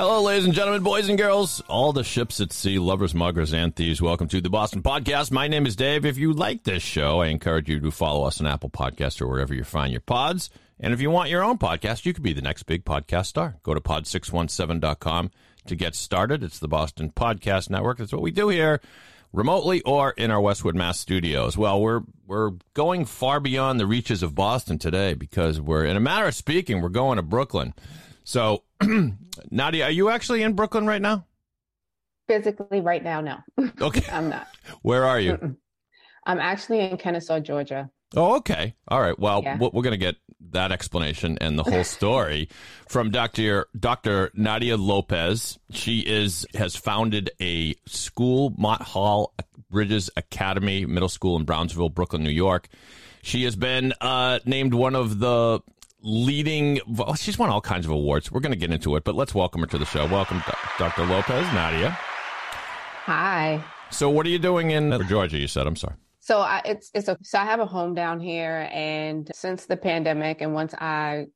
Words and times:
Hello, 0.00 0.22
ladies 0.22 0.46
and 0.46 0.54
gentlemen, 0.54 0.82
boys 0.82 1.10
and 1.10 1.18
girls, 1.18 1.60
all 1.68 1.92
the 1.92 2.02
ships 2.02 2.40
at 2.40 2.54
sea, 2.54 2.78
lovers, 2.78 3.14
muggers, 3.14 3.52
and 3.52 3.76
thieves. 3.76 4.00
Welcome 4.00 4.28
to 4.28 4.40
the 4.40 4.48
Boston 4.48 4.82
Podcast. 4.82 5.30
My 5.30 5.46
name 5.46 5.66
is 5.66 5.76
Dave. 5.76 6.06
If 6.06 6.16
you 6.16 6.32
like 6.32 6.64
this 6.64 6.82
show, 6.82 7.20
I 7.20 7.26
encourage 7.26 7.68
you 7.68 7.78
to 7.80 7.90
follow 7.90 8.24
us 8.24 8.40
on 8.40 8.46
Apple 8.46 8.70
Podcasts 8.70 9.20
or 9.20 9.28
wherever 9.28 9.52
you 9.52 9.62
find 9.62 9.92
your 9.92 10.00
pods. 10.00 10.48
And 10.80 10.94
if 10.94 11.02
you 11.02 11.10
want 11.10 11.28
your 11.28 11.44
own 11.44 11.58
podcast, 11.58 12.06
you 12.06 12.14
could 12.14 12.22
be 12.22 12.32
the 12.32 12.40
next 12.40 12.62
big 12.62 12.86
podcast 12.86 13.26
star. 13.26 13.56
Go 13.62 13.74
to 13.74 13.80
pod617.com 13.82 15.32
to 15.66 15.76
get 15.76 15.94
started. 15.94 16.42
It's 16.42 16.60
the 16.60 16.66
Boston 16.66 17.12
Podcast 17.14 17.68
Network. 17.68 17.98
That's 17.98 18.14
what 18.14 18.22
we 18.22 18.30
do 18.30 18.48
here 18.48 18.80
remotely 19.34 19.82
or 19.82 20.12
in 20.12 20.30
our 20.30 20.40
Westwood 20.40 20.76
Mass 20.76 20.98
studios. 20.98 21.58
Well, 21.58 21.78
we're 21.78 22.00
we're 22.26 22.52
going 22.72 23.04
far 23.04 23.38
beyond 23.38 23.78
the 23.78 23.86
reaches 23.86 24.22
of 24.22 24.34
Boston 24.34 24.78
today 24.78 25.12
because 25.12 25.60
we're 25.60 25.84
in 25.84 25.98
a 25.98 26.00
matter 26.00 26.24
of 26.24 26.34
speaking, 26.34 26.80
we're 26.80 26.88
going 26.88 27.16
to 27.16 27.22
Brooklyn. 27.22 27.74
So, 28.30 28.62
Nadia, 29.50 29.86
are 29.86 29.90
you 29.90 30.08
actually 30.08 30.44
in 30.44 30.52
Brooklyn 30.52 30.86
right 30.86 31.02
now? 31.02 31.26
Physically, 32.28 32.80
right 32.80 33.02
now, 33.02 33.20
no. 33.20 33.38
Okay. 33.80 34.08
I'm 34.08 34.28
not. 34.28 34.46
Where 34.82 35.04
are 35.04 35.18
you? 35.18 35.32
Mm-mm. 35.32 35.56
I'm 36.24 36.38
actually 36.38 36.78
in 36.78 36.96
Kennesaw, 36.96 37.40
Georgia. 37.40 37.90
Oh, 38.14 38.36
okay. 38.36 38.76
All 38.86 39.00
right. 39.00 39.18
Well, 39.18 39.42
Yeah. 39.42 39.58
we're 39.58 39.82
going 39.82 39.90
to 39.90 39.96
get 39.96 40.14
that 40.52 40.70
explanation 40.70 41.38
and 41.40 41.58
the 41.58 41.64
whole 41.64 41.82
story 41.82 42.48
from 42.88 43.10
Dr. 43.10 43.66
Dr. 43.76 44.30
Nadia 44.32 44.76
Lopez. 44.76 45.58
She 45.72 45.98
is 45.98 46.46
has 46.54 46.76
founded 46.76 47.32
a 47.40 47.74
school, 47.86 48.54
Mott 48.56 48.82
Hall 48.82 49.34
Bridges 49.70 50.08
Academy 50.16 50.86
Middle 50.86 51.08
School 51.08 51.36
in 51.36 51.42
Brownsville, 51.44 51.88
Brooklyn, 51.88 52.22
New 52.22 52.30
York. 52.30 52.68
She 53.22 53.42
has 53.42 53.56
been 53.56 53.92
uh, 54.00 54.38
named 54.44 54.72
one 54.72 54.94
of 54.94 55.18
the 55.18 55.62
leading. 56.02 56.80
Well, 56.86 57.14
she's 57.14 57.38
won 57.38 57.50
all 57.50 57.60
kinds 57.60 57.86
of 57.86 57.92
awards. 57.92 58.30
We're 58.30 58.40
going 58.40 58.52
to 58.52 58.58
get 58.58 58.70
into 58.70 58.96
it, 58.96 59.04
but 59.04 59.14
let's 59.14 59.34
welcome 59.34 59.60
her 59.60 59.66
to 59.68 59.78
the 59.78 59.86
show. 59.86 60.06
Welcome, 60.06 60.42
Dr. 60.78 61.06
Lopez, 61.06 61.46
Nadia. 61.54 61.90
Hi. 63.04 63.62
So, 63.90 64.08
what 64.10 64.26
are 64.26 64.30
you 64.30 64.38
doing 64.38 64.70
in 64.70 65.06
Georgia? 65.08 65.38
You 65.38 65.48
said. 65.48 65.66
I'm 65.66 65.76
sorry. 65.76 65.94
So 66.20 66.38
I, 66.40 66.60
it's 66.64 66.90
it's 66.94 67.08
a, 67.08 67.16
so 67.22 67.38
I 67.38 67.44
have 67.44 67.60
a 67.60 67.66
home 67.66 67.94
down 67.94 68.20
here, 68.20 68.68
and 68.70 69.28
since 69.34 69.66
the 69.66 69.76
pandemic, 69.76 70.42
and 70.42 70.54
once 70.54 70.74
I 70.74 71.26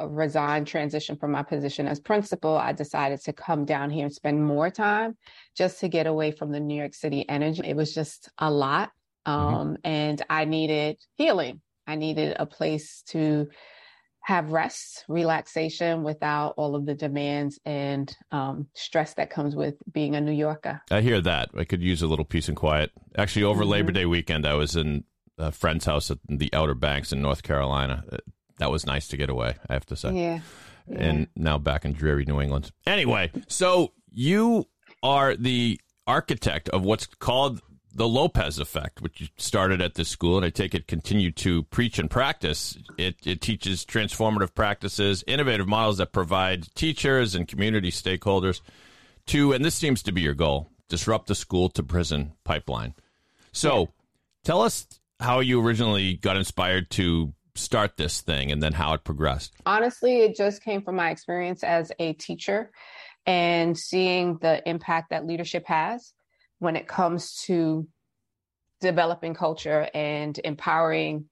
resigned, 0.00 0.66
transitioned 0.66 1.20
from 1.20 1.30
my 1.30 1.42
position 1.42 1.86
as 1.86 2.00
principal, 2.00 2.56
I 2.56 2.72
decided 2.72 3.20
to 3.24 3.32
come 3.34 3.66
down 3.66 3.90
here 3.90 4.06
and 4.06 4.12
spend 4.12 4.42
more 4.42 4.70
time 4.70 5.16
just 5.54 5.78
to 5.80 5.88
get 5.88 6.06
away 6.06 6.32
from 6.32 6.52
the 6.52 6.58
New 6.58 6.74
York 6.74 6.94
City 6.94 7.28
energy. 7.28 7.62
It 7.64 7.76
was 7.76 7.94
just 7.94 8.30
a 8.38 8.50
lot, 8.50 8.90
um, 9.26 9.76
and 9.84 10.20
I 10.30 10.46
needed 10.46 10.96
healing. 11.16 11.60
I 11.86 11.96
needed 11.96 12.36
a 12.38 12.46
place 12.46 13.02
to 13.08 13.48
have 14.22 14.50
rest, 14.50 15.04
relaxation 15.08 16.02
without 16.02 16.54
all 16.56 16.74
of 16.74 16.84
the 16.86 16.94
demands 16.94 17.58
and 17.64 18.14
um, 18.32 18.66
stress 18.74 19.14
that 19.14 19.30
comes 19.30 19.56
with 19.56 19.74
being 19.92 20.14
a 20.14 20.20
New 20.20 20.32
Yorker. 20.32 20.82
I 20.90 21.00
hear 21.00 21.20
that. 21.22 21.48
I 21.56 21.64
could 21.64 21.82
use 21.82 22.02
a 22.02 22.06
little 22.06 22.24
peace 22.24 22.46
and 22.48 22.56
quiet. 22.56 22.90
Actually, 23.16 23.44
over 23.44 23.64
Mhm. 23.64 23.68
Labor 23.68 23.92
Day 23.92 24.06
weekend, 24.06 24.46
I 24.46 24.54
was 24.54 24.76
in 24.76 25.04
a 25.38 25.50
friend's 25.50 25.86
house 25.86 26.10
at 26.10 26.18
the 26.28 26.50
Outer 26.52 26.74
Banks 26.74 27.12
in 27.12 27.22
North 27.22 27.42
Carolina. 27.42 28.04
Uh, 28.12 28.18
That 28.58 28.70
was 28.70 28.84
nice 28.84 29.08
to 29.08 29.16
get 29.16 29.30
away, 29.30 29.54
I 29.70 29.72
have 29.72 29.86
to 29.86 29.96
say. 29.96 30.12
Yeah. 30.14 30.40
yeah. 30.86 30.98
And 30.98 31.28
now 31.34 31.56
back 31.56 31.86
in 31.86 31.94
dreary 31.94 32.26
New 32.26 32.42
England. 32.42 32.72
Anyway, 32.86 33.32
so 33.48 33.94
you 34.12 34.66
are 35.02 35.34
the 35.34 35.80
architect 36.06 36.68
of 36.68 36.84
what's 36.84 37.06
called 37.06 37.62
the 37.94 38.08
Lopez 38.08 38.58
effect, 38.58 39.00
which 39.02 39.32
started 39.36 39.80
at 39.80 39.94
this 39.94 40.08
school, 40.08 40.36
and 40.36 40.46
I 40.46 40.50
take 40.50 40.74
it 40.74 40.86
continue 40.86 41.30
to 41.32 41.64
preach 41.64 41.98
and 41.98 42.10
practice. 42.10 42.78
It, 42.96 43.16
it 43.24 43.40
teaches 43.40 43.84
transformative 43.84 44.54
practices, 44.54 45.24
innovative 45.26 45.68
models 45.68 45.98
that 45.98 46.12
provide 46.12 46.74
teachers 46.74 47.34
and 47.34 47.48
community 47.48 47.90
stakeholders 47.90 48.60
to, 49.26 49.52
and 49.52 49.64
this 49.64 49.74
seems 49.74 50.02
to 50.04 50.12
be 50.12 50.20
your 50.20 50.34
goal, 50.34 50.70
disrupt 50.88 51.26
the 51.26 51.34
school 51.34 51.68
to 51.70 51.82
prison 51.82 52.32
pipeline. 52.44 52.94
So 53.52 53.88
tell 54.44 54.62
us 54.62 54.86
how 55.18 55.40
you 55.40 55.64
originally 55.64 56.14
got 56.14 56.36
inspired 56.36 56.90
to 56.90 57.32
start 57.54 57.96
this 57.96 58.20
thing 58.20 58.52
and 58.52 58.62
then 58.62 58.72
how 58.72 58.94
it 58.94 59.04
progressed. 59.04 59.52
Honestly, 59.66 60.20
it 60.20 60.36
just 60.36 60.62
came 60.62 60.82
from 60.82 60.96
my 60.96 61.10
experience 61.10 61.62
as 61.62 61.92
a 61.98 62.12
teacher 62.14 62.70
and 63.26 63.76
seeing 63.76 64.38
the 64.38 64.66
impact 64.68 65.10
that 65.10 65.26
leadership 65.26 65.66
has 65.66 66.14
when 66.60 66.76
it 66.76 66.86
comes 66.86 67.42
to 67.46 67.86
developing 68.80 69.34
culture 69.34 69.88
and 69.92 70.38
empowering 70.44 71.24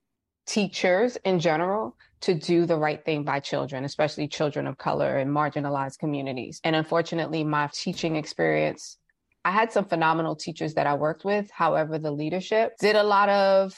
teachers 0.47 1.17
in 1.25 1.39
general 1.39 1.97
to 2.21 2.35
do 2.35 2.67
the 2.67 2.77
right 2.77 3.05
thing 3.05 3.23
by 3.23 3.39
children, 3.39 3.85
especially 3.85 4.27
children 4.27 4.67
of 4.67 4.77
color 4.77 5.19
and 5.19 5.31
marginalized 5.31 5.99
communities. 5.99 6.61
And 6.65 6.75
unfortunately, 6.75 7.45
my 7.45 7.71
teaching 7.73 8.17
experience, 8.17 8.99
I 9.45 9.53
had 9.53 9.73
some 9.73 9.85
phenomenal 9.85 10.35
teachers 10.35 10.75
that 10.75 10.87
I 10.87 10.95
worked 10.95 11.25
with. 11.25 11.51
However, 11.51 11.99
the 11.99 12.11
leadership 12.11 12.73
did 12.81 12.97
a 12.97 13.03
lot 13.03 13.29
of 13.29 13.75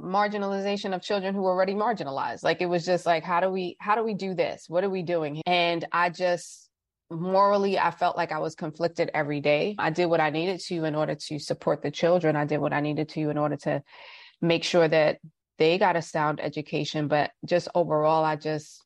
marginalization 0.00 0.94
of 0.94 1.00
children 1.00 1.34
who 1.34 1.42
were 1.42 1.50
already 1.50 1.74
marginalized. 1.74 2.42
Like 2.42 2.60
it 2.60 2.66
was 2.66 2.84
just 2.84 3.06
like, 3.06 3.22
how 3.22 3.40
do 3.40 3.48
we, 3.48 3.76
how 3.80 3.94
do 3.94 4.02
we 4.02 4.14
do 4.14 4.34
this? 4.34 4.66
What 4.68 4.84
are 4.84 4.90
we 4.90 5.02
doing? 5.02 5.40
And 5.46 5.84
I 5.92 6.10
just, 6.10 6.61
morally 7.12 7.78
i 7.78 7.90
felt 7.90 8.16
like 8.16 8.32
i 8.32 8.38
was 8.38 8.54
conflicted 8.54 9.10
every 9.14 9.40
day. 9.40 9.74
I 9.78 9.90
did 9.90 10.06
what 10.06 10.20
i 10.20 10.30
needed 10.30 10.60
to 10.60 10.84
in 10.84 10.94
order 10.94 11.14
to 11.14 11.38
support 11.38 11.82
the 11.82 11.90
children. 11.90 12.36
I 12.36 12.44
did 12.44 12.58
what 12.58 12.72
i 12.72 12.80
needed 12.80 13.08
to 13.10 13.30
in 13.30 13.38
order 13.38 13.56
to 13.58 13.82
make 14.40 14.64
sure 14.64 14.88
that 14.88 15.18
they 15.58 15.78
got 15.78 15.96
a 15.96 16.02
sound 16.02 16.40
education. 16.40 17.08
But 17.08 17.30
just 17.44 17.68
overall 17.74 18.24
i 18.24 18.36
just 18.36 18.84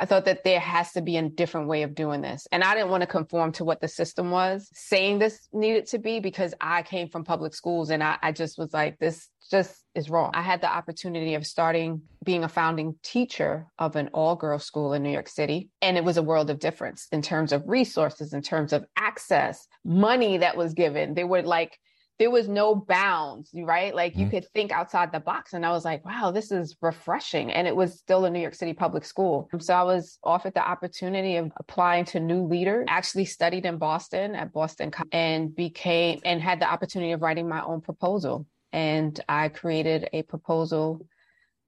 i 0.00 0.04
thought 0.04 0.24
that 0.24 0.44
there 0.44 0.60
has 0.60 0.92
to 0.92 1.00
be 1.00 1.16
a 1.16 1.28
different 1.28 1.68
way 1.68 1.82
of 1.82 1.94
doing 1.94 2.20
this 2.20 2.46
and 2.50 2.64
i 2.64 2.74
didn't 2.74 2.90
want 2.90 3.02
to 3.02 3.06
conform 3.06 3.52
to 3.52 3.64
what 3.64 3.80
the 3.80 3.88
system 3.88 4.30
was 4.30 4.68
saying 4.72 5.18
this 5.18 5.48
needed 5.52 5.86
to 5.86 5.98
be 5.98 6.18
because 6.20 6.54
i 6.60 6.82
came 6.82 7.08
from 7.08 7.24
public 7.24 7.54
schools 7.54 7.90
and 7.90 8.02
i, 8.02 8.16
I 8.22 8.32
just 8.32 8.58
was 8.58 8.72
like 8.72 8.98
this 8.98 9.28
just 9.50 9.84
is 9.94 10.10
wrong 10.10 10.30
i 10.34 10.42
had 10.42 10.60
the 10.60 10.72
opportunity 10.72 11.34
of 11.34 11.46
starting 11.46 12.02
being 12.24 12.44
a 12.44 12.48
founding 12.48 12.94
teacher 13.02 13.66
of 13.78 13.96
an 13.96 14.08
all 14.12 14.36
girls 14.36 14.64
school 14.64 14.92
in 14.92 15.02
New 15.02 15.10
York 15.10 15.28
City. 15.28 15.70
And 15.80 15.96
it 15.96 16.04
was 16.04 16.16
a 16.16 16.22
world 16.22 16.50
of 16.50 16.58
difference 16.58 17.06
in 17.12 17.22
terms 17.22 17.52
of 17.52 17.62
resources, 17.66 18.32
in 18.32 18.42
terms 18.42 18.72
of 18.72 18.84
access, 18.96 19.66
money 19.84 20.38
that 20.38 20.56
was 20.56 20.74
given. 20.74 21.14
They 21.14 21.24
were 21.24 21.42
like, 21.42 21.78
there 22.20 22.30
was 22.30 22.48
no 22.48 22.74
bounds, 22.74 23.50
right? 23.54 23.94
Like 23.94 24.14
you 24.14 24.26
Mhm. 24.26 24.30
could 24.30 24.46
think 24.52 24.72
outside 24.72 25.10
the 25.10 25.20
box. 25.20 25.54
And 25.54 25.64
I 25.64 25.70
was 25.70 25.86
like, 25.86 26.04
wow, 26.04 26.30
this 26.30 26.52
is 26.52 26.76
refreshing. 26.82 27.50
And 27.50 27.66
it 27.66 27.74
was 27.74 27.98
still 27.98 28.26
a 28.26 28.30
New 28.30 28.40
York 28.40 28.54
City 28.54 28.74
public 28.74 29.06
school. 29.06 29.48
So 29.58 29.72
I 29.72 29.82
was 29.84 30.18
offered 30.22 30.52
the 30.52 30.68
opportunity 30.68 31.36
of 31.36 31.50
applying 31.56 32.04
to 32.12 32.20
new 32.20 32.44
leaders, 32.44 32.84
actually 32.90 33.24
studied 33.24 33.64
in 33.64 33.78
Boston 33.78 34.34
at 34.34 34.52
Boston 34.52 34.90
Co- 34.90 35.04
and 35.12 35.56
became, 35.56 36.20
and 36.26 36.42
had 36.42 36.60
the 36.60 36.70
opportunity 36.70 37.12
of 37.12 37.22
writing 37.22 37.48
my 37.48 37.64
own 37.64 37.80
proposal. 37.80 38.44
And 38.70 39.18
I 39.26 39.48
created 39.48 40.10
a 40.12 40.22
proposal 40.24 41.00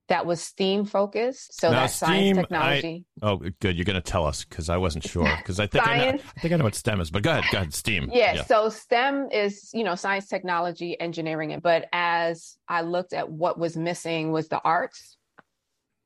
that 0.09 0.25
was 0.25 0.41
STEAM 0.41 0.85
focused. 0.85 1.59
So 1.59 1.69
Now, 1.71 1.81
that's 1.81 1.95
science, 1.95 2.23
STEAM, 2.23 2.37
I- 2.37 2.41
technology. 2.41 3.05
Oh, 3.21 3.37
good. 3.61 3.75
You're 3.77 3.85
going 3.85 3.95
to 3.95 4.01
tell 4.01 4.25
us 4.25 4.43
because 4.43 4.69
I 4.69 4.77
wasn't 4.77 5.07
sure. 5.07 5.23
Because 5.37 5.59
I 5.59 5.67
think 5.67 5.87
I, 5.87 5.97
know, 5.97 6.19
I 6.35 6.39
think 6.41 6.53
I 6.53 6.57
know 6.57 6.65
what 6.65 6.75
STEM 6.75 6.99
is. 6.99 7.09
But 7.09 7.23
go 7.23 7.31
ahead. 7.31 7.45
Go 7.51 7.57
ahead. 7.59 7.73
STEAM. 7.73 8.09
Yeah, 8.13 8.43
so 8.43 8.69
STEM 8.69 9.29
is, 9.31 9.69
you 9.73 9.83
know, 9.83 9.95
science, 9.95 10.27
technology, 10.27 10.99
engineering. 10.99 11.57
But 11.63 11.87
as 11.93 12.57
I 12.67 12.81
looked 12.81 13.13
at 13.13 13.29
what 13.29 13.57
was 13.57 13.77
missing 13.77 14.31
was 14.31 14.49
the 14.49 14.59
arts, 14.61 15.17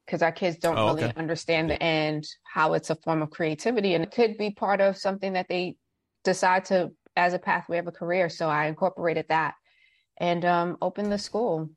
because 0.05 0.21
our 0.21 0.31
kids 0.31 0.57
don't 0.57 0.77
Oh, 0.77 0.87
really 0.93 1.03
okay. 1.05 1.13
understand 1.17 1.69
the 1.69 1.81
and 1.83 2.25
how 2.43 2.73
it's 2.73 2.89
a 2.89 2.95
form 2.95 3.21
of 3.21 3.29
creativity. 3.29 3.93
And 3.93 4.03
it 4.03 4.11
could 4.11 4.37
be 4.37 4.51
part 4.51 4.79
of 4.79 4.95
something 4.97 5.33
that 5.33 5.47
they 5.49 5.75
decide 6.23 6.65
to 6.65 6.91
as 7.15 7.33
a 7.33 7.39
pathway 7.39 7.79
of 7.79 7.87
a 7.87 7.91
career. 7.91 8.29
So 8.29 8.47
I 8.47 8.67
incorporated 8.67 9.25
that 9.29 9.55
and 10.17 10.45
um, 10.45 10.77
opened 10.81 11.11
the 11.11 11.17
school. 11.17 11.69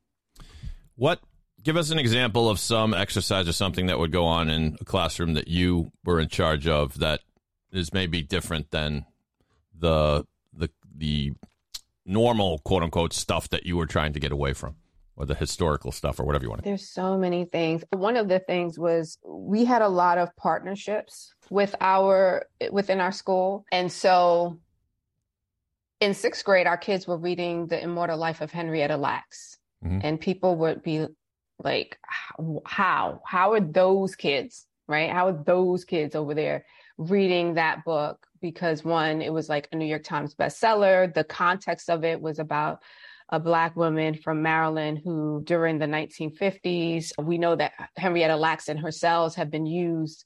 What? 0.97 1.21
Give 1.63 1.77
us 1.77 1.91
an 1.91 1.99
example 1.99 2.49
of 2.49 2.59
some 2.59 2.95
exercise 2.95 3.47
or 3.49 3.53
something 3.53 3.87
that 3.87 3.99
would 3.99 4.13
go 4.13 4.25
on 4.25 4.49
in 4.49 4.77
a 4.81 4.85
classroom 4.85 5.35
that 5.35 5.49
you 5.49 5.93
were 6.05 6.19
in 6.21 6.29
charge 6.29 6.67
of 6.67 6.99
that 7.01 7.21
is 7.73 7.93
maybe 7.93 8.23
different 8.23 8.71
than 8.71 9.05
the 9.79 10.25
the 10.53 10.71
the 10.97 11.33
normal 12.07 12.59
quote 12.61 12.83
unquote 12.83 13.13
stuff 13.13 13.49
that 13.51 13.67
you 13.67 13.77
were 13.77 13.87
trying 13.87 14.13
to 14.15 14.21
get 14.21 14.33
away 14.33 14.53
from. 14.53 14.77
or 15.17 15.27
the 15.27 15.35
historical 15.35 15.93
stuff 15.93 16.19
or 16.19 16.25
whatever 16.25 16.45
you 16.45 16.49
want 16.49 16.63
to. 16.63 16.69
There's 16.69 16.89
so 16.89 17.19
many 17.19 17.45
things. 17.45 17.85
One 17.93 18.17
of 18.17 18.29
the 18.29 18.39
things 18.39 18.79
was 18.79 19.19
we 19.23 19.67
had 19.67 19.83
a 19.83 19.89
lot 19.89 20.17
of 20.17 20.35
partnerships 20.37 21.35
with 21.51 21.75
our 21.81 22.47
within 22.71 23.01
our 23.01 23.13
school. 23.13 23.67
And 23.71 23.93
so 23.93 24.59
in 26.01 26.15
sixth 26.15 26.43
grade, 26.43 26.67
our 26.67 26.79
kids 26.79 27.07
were 27.07 27.19
reading 27.19 27.67
The 27.67 27.83
Immortal 27.83 28.17
Life 28.19 28.41
of 28.41 28.51
Henrietta 28.51 28.97
Lacks. 28.97 29.59
Mhm. 29.85 30.01
And 30.03 30.19
people 30.21 30.57
would 30.57 30.83
be 30.83 31.07
like, 31.63 31.99
how? 32.65 33.21
How 33.25 33.53
are 33.53 33.61
those 33.61 34.17
kids, 34.17 34.67
right? 34.89 35.11
How 35.11 35.29
are 35.29 35.45
those 35.45 35.85
kids 35.85 36.15
over 36.15 36.35
there 36.35 36.65
reading 36.99 37.55
that 37.55 37.85
book? 37.85 38.27
Because 38.41 38.85
one, 38.85 39.23
it 39.23 39.33
was 39.33 39.49
like 39.49 39.69
a 39.71 39.77
New 39.77 39.87
York 39.87 40.05
Times 40.05 40.35
bestseller. 40.35 41.13
The 41.13 41.25
context 41.25 41.91
of 41.91 42.05
it 42.05 42.21
was 42.21 42.39
about 42.39 42.83
a 43.29 43.39
Black 43.39 43.77
woman 43.77 44.15
from 44.15 44.43
Maryland 44.43 45.01
who, 45.05 45.43
during 45.45 45.79
the 45.79 45.87
1950s, 45.87 47.13
we 47.23 47.39
know 47.39 47.55
that 47.55 47.73
Henrietta 47.97 48.37
Lacks 48.37 48.69
and 48.69 48.81
her 48.81 48.91
cells 48.91 49.37
have 49.37 49.51
been 49.51 49.67
used 49.67 50.25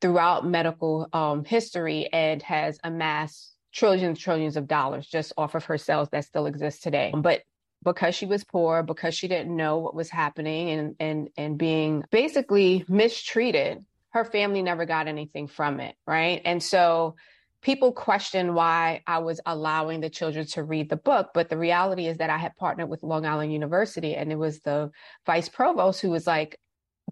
throughout 0.00 0.46
medical 0.46 1.08
um, 1.12 1.44
history 1.44 2.08
and 2.12 2.42
has 2.42 2.78
amassed 2.84 3.54
trillions, 3.72 4.18
trillions 4.18 4.56
of 4.56 4.66
dollars 4.66 5.06
just 5.06 5.32
off 5.36 5.54
of 5.54 5.64
her 5.64 5.78
cells 5.78 6.08
that 6.10 6.24
still 6.24 6.46
exist 6.46 6.82
today. 6.82 7.12
But 7.14 7.42
because 7.86 8.16
she 8.16 8.26
was 8.26 8.44
poor, 8.44 8.82
because 8.82 9.14
she 9.14 9.28
didn't 9.28 9.54
know 9.54 9.78
what 9.78 9.94
was 9.94 10.10
happening 10.10 10.70
and 10.70 10.96
and 11.00 11.28
and 11.38 11.56
being 11.56 12.04
basically 12.10 12.84
mistreated, 12.88 13.84
her 14.10 14.24
family 14.24 14.60
never 14.60 14.84
got 14.84 15.06
anything 15.06 15.46
from 15.46 15.78
it, 15.80 15.94
right? 16.06 16.42
And 16.44 16.60
so 16.60 17.14
people 17.62 17.92
question 17.92 18.54
why 18.54 19.02
I 19.06 19.18
was 19.18 19.40
allowing 19.46 20.00
the 20.00 20.10
children 20.10 20.46
to 20.48 20.64
read 20.64 20.90
the 20.90 20.96
book, 20.96 21.30
but 21.32 21.48
the 21.48 21.56
reality 21.56 22.06
is 22.08 22.18
that 22.18 22.28
I 22.28 22.38
had 22.38 22.56
partnered 22.56 22.90
with 22.90 23.04
Long 23.04 23.24
Island 23.24 23.52
University 23.52 24.16
and 24.16 24.32
it 24.32 24.36
was 24.36 24.60
the 24.60 24.90
vice 25.24 25.48
provost 25.48 26.00
who 26.02 26.10
was 26.10 26.26
like 26.26 26.58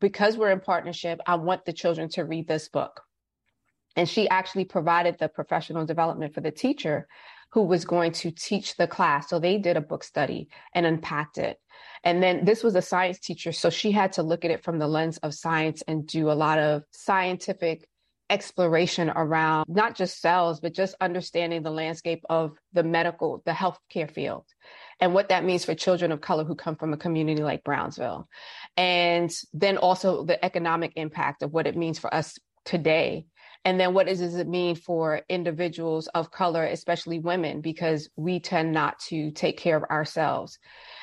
because 0.01 0.37
we're 0.37 0.51
in 0.51 0.61
partnership, 0.61 1.21
I 1.25 1.37
want 1.37 1.65
the 1.65 1.73
children 1.73 2.09
to 2.11 2.25
read 2.25 2.49
this 2.49 2.69
book. 2.69 3.01
And 3.97 4.09
she 4.09 4.29
actually 4.29 4.65
provided 4.65 5.19
the 5.21 5.29
professional 5.29 5.87
development 5.87 6.35
for 6.35 6.41
the 6.41 6.51
teacher 6.51 7.07
who 7.55 7.63
was 7.63 7.85
going 7.85 8.11
to 8.11 8.33
teach 8.33 8.77
the 8.77 8.89
class. 8.89 9.29
So 9.31 9.39
they 9.39 9.59
did 9.59 9.77
a 9.77 9.81
book 9.81 10.03
study 10.03 10.49
and 10.75 10.85
unpacked 10.85 11.39
it. 11.39 11.57
And 12.03 12.21
then 12.21 12.45
this 12.45 12.65
was 12.65 12.75
a 12.75 12.83
science 12.83 13.21
teacher. 13.21 13.53
So 13.53 13.71
she 13.71 13.93
had 13.93 14.13
to 14.15 14.25
look 14.25 14.45
at 14.45 14.51
it 14.51 14.65
from 14.65 14.81
the 14.81 14.89
lens 14.89 15.19
of 15.19 15.35
science 15.35 15.81
and 15.87 16.05
do 16.05 16.33
a 16.33 16.35
lot 16.35 16.59
of 16.59 16.83
scientific 16.91 17.89
exploration 18.29 19.09
around 19.09 19.67
not 19.69 19.95
just 19.95 20.21
cells, 20.21 20.59
but 20.59 20.75
just 20.75 20.97
understanding 21.01 21.63
the 21.63 21.71
landscape 21.71 22.25
of 22.29 22.59
the 22.73 22.83
medical, 22.83 23.41
the 23.47 23.53
healthcare 23.53 24.11
field, 24.11 24.47
and 24.99 25.15
what 25.15 25.29
that 25.29 25.45
means 25.45 25.65
for 25.65 25.77
children 25.77 26.11
of 26.11 26.21
color 26.21 26.43
who 26.43 26.57
come 26.57 26.75
from 26.75 26.93
a 26.93 26.97
community 26.97 27.45
like 27.45 27.63
Brownsville. 27.63 28.29
And 28.77 29.31
then 29.53 29.79
also 29.79 30.25
the 30.25 30.45
economic 30.45 30.95
impact 30.97 31.45
of 31.45 31.53
what 31.53 31.69
it 31.69 31.77
means 31.77 32.01
for 32.01 32.13
us 32.13 32.37
today 32.65 33.27
and 33.65 33.81
then 33.81 33.95
what 33.95 34.07
does 34.07 34.21
it 34.21 34.47
mean 34.47 34.77
for 34.77 35.23
individuals 35.31 36.07
of 36.09 36.31
color, 36.31 36.65
especially 36.65 37.19
women, 37.19 37.63
because 37.63 38.11
we 38.15 38.39
tend 38.39 38.73
not 38.73 38.99
to 38.99 39.31
take 39.31 39.57
care 39.57 39.77
of 39.77 39.85
ourselves. 39.85 40.59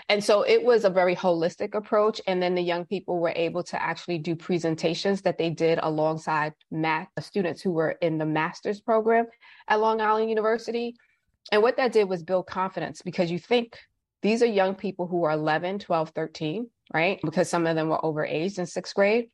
And 0.09 0.23
so 0.23 0.43
it 0.43 0.63
was 0.63 0.85
a 0.85 0.89
very 0.91 1.15
holistic 1.15 1.73
approach. 1.73 2.21
And 2.27 2.41
then 2.41 2.53
the 2.53 2.61
young 2.61 2.85
people 2.85 3.19
were 3.19 3.33
able 3.35 3.63
to 3.63 3.81
actually 3.81 4.19
do 4.19 4.35
presentations 4.35 5.23
that 5.23 5.39
they 5.39 5.49
did 5.49 5.79
alongside 5.81 6.53
math 6.69 7.07
students 7.19 7.63
who 7.63 7.71
were 7.71 7.91
in 8.01 8.19
the 8.19 8.25
master's 8.27 8.79
program 8.79 9.25
at 9.67 9.79
Long 9.79 9.99
Island 9.99 10.29
University. 10.29 10.95
And 11.51 11.63
what 11.63 11.77
that 11.77 11.93
did 11.93 12.07
was 12.07 12.21
build 12.21 12.45
confidence 12.45 13.01
because 13.01 13.31
you 13.31 13.39
think 13.39 13.79
these 14.21 14.43
are 14.43 14.47
young 14.47 14.75
people 14.75 15.07
who 15.07 15.23
are 15.23 15.31
11, 15.31 15.79
12, 15.79 16.09
13, 16.09 16.69
right? 16.93 17.19
Because 17.23 17.49
some 17.49 17.65
of 17.65 17.75
them 17.75 17.89
were 17.89 17.97
overaged 17.97 18.59
in 18.59 18.67
sixth 18.67 18.93
grade. 18.93 19.29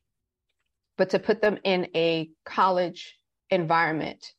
But 0.96 1.10
to 1.10 1.18
put 1.18 1.42
them 1.42 1.58
in 1.62 1.88
a 1.94 2.30
college 2.46 3.17
environment 3.50 4.32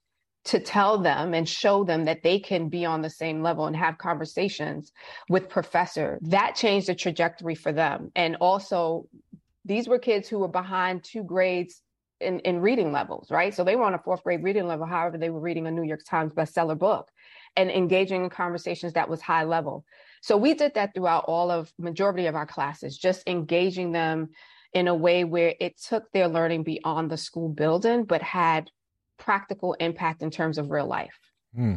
to 0.45 0.59
tell 0.59 0.97
them 0.97 1.33
and 1.33 1.47
show 1.47 1.83
them 1.83 2.05
that 2.05 2.23
they 2.23 2.39
can 2.39 2.69
be 2.69 2.85
on 2.85 3.01
the 3.01 3.09
same 3.09 3.43
level 3.43 3.67
and 3.67 3.75
have 3.75 3.97
conversations 3.97 4.91
with 5.29 5.49
professor. 5.49 6.17
That 6.21 6.55
changed 6.55 6.87
the 6.87 6.95
trajectory 6.95 7.55
for 7.55 7.71
them. 7.71 8.11
And 8.15 8.37
also 8.37 9.07
these 9.65 9.87
were 9.87 9.99
kids 9.99 10.27
who 10.27 10.39
were 10.39 10.47
behind 10.47 11.03
two 11.03 11.23
grades 11.23 11.81
in, 12.19 12.39
in 12.39 12.59
reading 12.59 12.91
levels 12.91 13.29
right? 13.31 13.53
So 13.53 13.63
they 13.63 13.75
were 13.75 13.83
on 13.83 13.93
a 13.93 13.99
fourth 13.99 14.23
grade 14.23 14.43
reading 14.43 14.67
level 14.67 14.85
however 14.85 15.17
they 15.17 15.29
were 15.29 15.39
reading 15.39 15.67
a 15.67 15.71
new 15.71 15.83
york 15.83 16.01
times 16.05 16.33
bestseller 16.33 16.77
book 16.77 17.09
and 17.55 17.69
engaging 17.69 18.23
in 18.23 18.29
conversations 18.29 18.93
that 18.93 19.09
was 19.09 19.21
high 19.21 19.43
level. 19.43 19.85
So 20.21 20.35
we 20.35 20.53
did 20.53 20.73
that 20.73 20.93
throughout 20.93 21.25
all 21.27 21.49
of 21.51 21.71
majority 21.77 22.25
of 22.25 22.35
our 22.35 22.45
classes 22.45 22.97
just 22.97 23.23
engaging 23.27 23.91
them 23.91 24.29
in 24.73 24.87
a 24.87 24.95
way 24.95 25.23
where 25.23 25.55
it 25.59 25.79
took 25.81 26.11
their 26.11 26.27
learning 26.27 26.63
beyond 26.63 27.09
the 27.09 27.17
school 27.17 27.49
building 27.49 28.03
but 28.03 28.21
had 28.21 28.69
practical 29.19 29.73
impact 29.73 30.23
in 30.23 30.31
terms 30.31 30.57
of 30.57 30.71
real 30.71 30.87
life. 30.87 31.19
Hmm. 31.55 31.75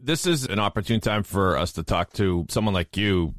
This 0.00 0.26
is 0.26 0.46
an 0.46 0.58
opportune 0.58 1.00
time 1.00 1.22
for 1.22 1.56
us 1.56 1.72
to 1.72 1.82
talk 1.82 2.12
to 2.14 2.46
someone 2.48 2.74
like 2.74 2.96
you 2.96 3.34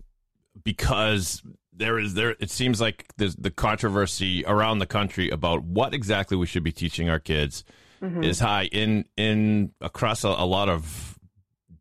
because 0.63 1.42
there 1.74 1.98
is 1.98 2.13
there 2.13 2.36
it 2.39 2.51
seems 2.51 2.80
like 2.80 3.06
there's 3.18 3.36
the 3.36 3.50
controversy 3.50 4.44
around 4.45 4.80
the 4.80 4.86
country 4.86 5.30
about 5.30 5.63
what 5.63 5.94
exactly 5.94 6.38
we 6.38 6.45
should 6.45 6.63
be 6.63 6.71
teaching 6.71 7.09
our 7.09 7.19
kids 7.19 7.63
mm-hmm. 8.01 8.24
is 8.24 8.39
high 8.39 8.65
in 8.65 9.06
in 9.18 9.71
across 9.80 10.24
a, 10.24 10.27
a 10.27 10.45
lot 10.45 10.69
of 10.69 11.18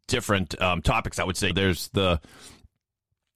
different 0.07 0.61
um, 0.63 0.81
topics 0.81 1.19
i 1.19 1.25
would 1.25 1.37
say 1.37 1.53
there's 1.53 1.89
the 1.89 2.21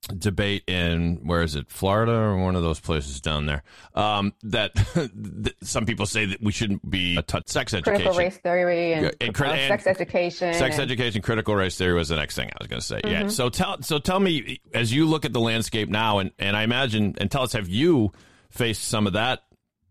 debate 0.06 0.64
in 0.66 1.16
where 1.24 1.42
is 1.42 1.54
it 1.54 1.70
florida 1.70 2.12
or 2.12 2.36
one 2.36 2.56
of 2.56 2.62
those 2.62 2.80
places 2.80 3.20
down 3.20 3.46
there 3.46 3.62
um, 3.94 4.32
that 4.42 4.72
some 5.62 5.86
people 5.86 6.06
say 6.06 6.26
that 6.26 6.42
we 6.42 6.52
shouldn't 6.52 6.88
be 6.88 7.20
taught 7.22 7.48
sex 7.48 7.74
education 7.74 8.02
critical 8.02 8.18
race 8.18 8.36
theory 8.38 8.92
and, 8.92 9.14
and, 9.20 9.40
uh, 9.40 9.44
and 9.44 9.68
sex 9.68 9.86
education 9.86 10.54
sex 10.54 10.74
and, 10.74 10.82
education 10.82 11.22
critical 11.22 11.54
race 11.54 11.76
theory 11.76 11.94
was 11.94 12.08
the 12.08 12.16
next 12.16 12.34
thing 12.34 12.48
i 12.48 12.56
was 12.58 12.68
going 12.68 12.80
to 12.80 12.86
say 12.86 13.00
mm-hmm. 13.00 13.24
yeah 13.24 13.28
so 13.28 13.48
tell 13.48 13.80
so 13.82 13.98
tell 13.98 14.20
me 14.20 14.60
as 14.72 14.92
you 14.92 15.06
look 15.06 15.24
at 15.24 15.32
the 15.32 15.40
landscape 15.40 15.88
now 15.88 16.18
and 16.18 16.30
and 16.38 16.56
i 16.56 16.62
imagine 16.62 17.14
and 17.18 17.30
tell 17.30 17.42
us 17.42 17.52
have 17.52 17.68
you 17.68 18.12
faced 18.50 18.84
some 18.84 19.06
of 19.06 19.14
that 19.14 19.43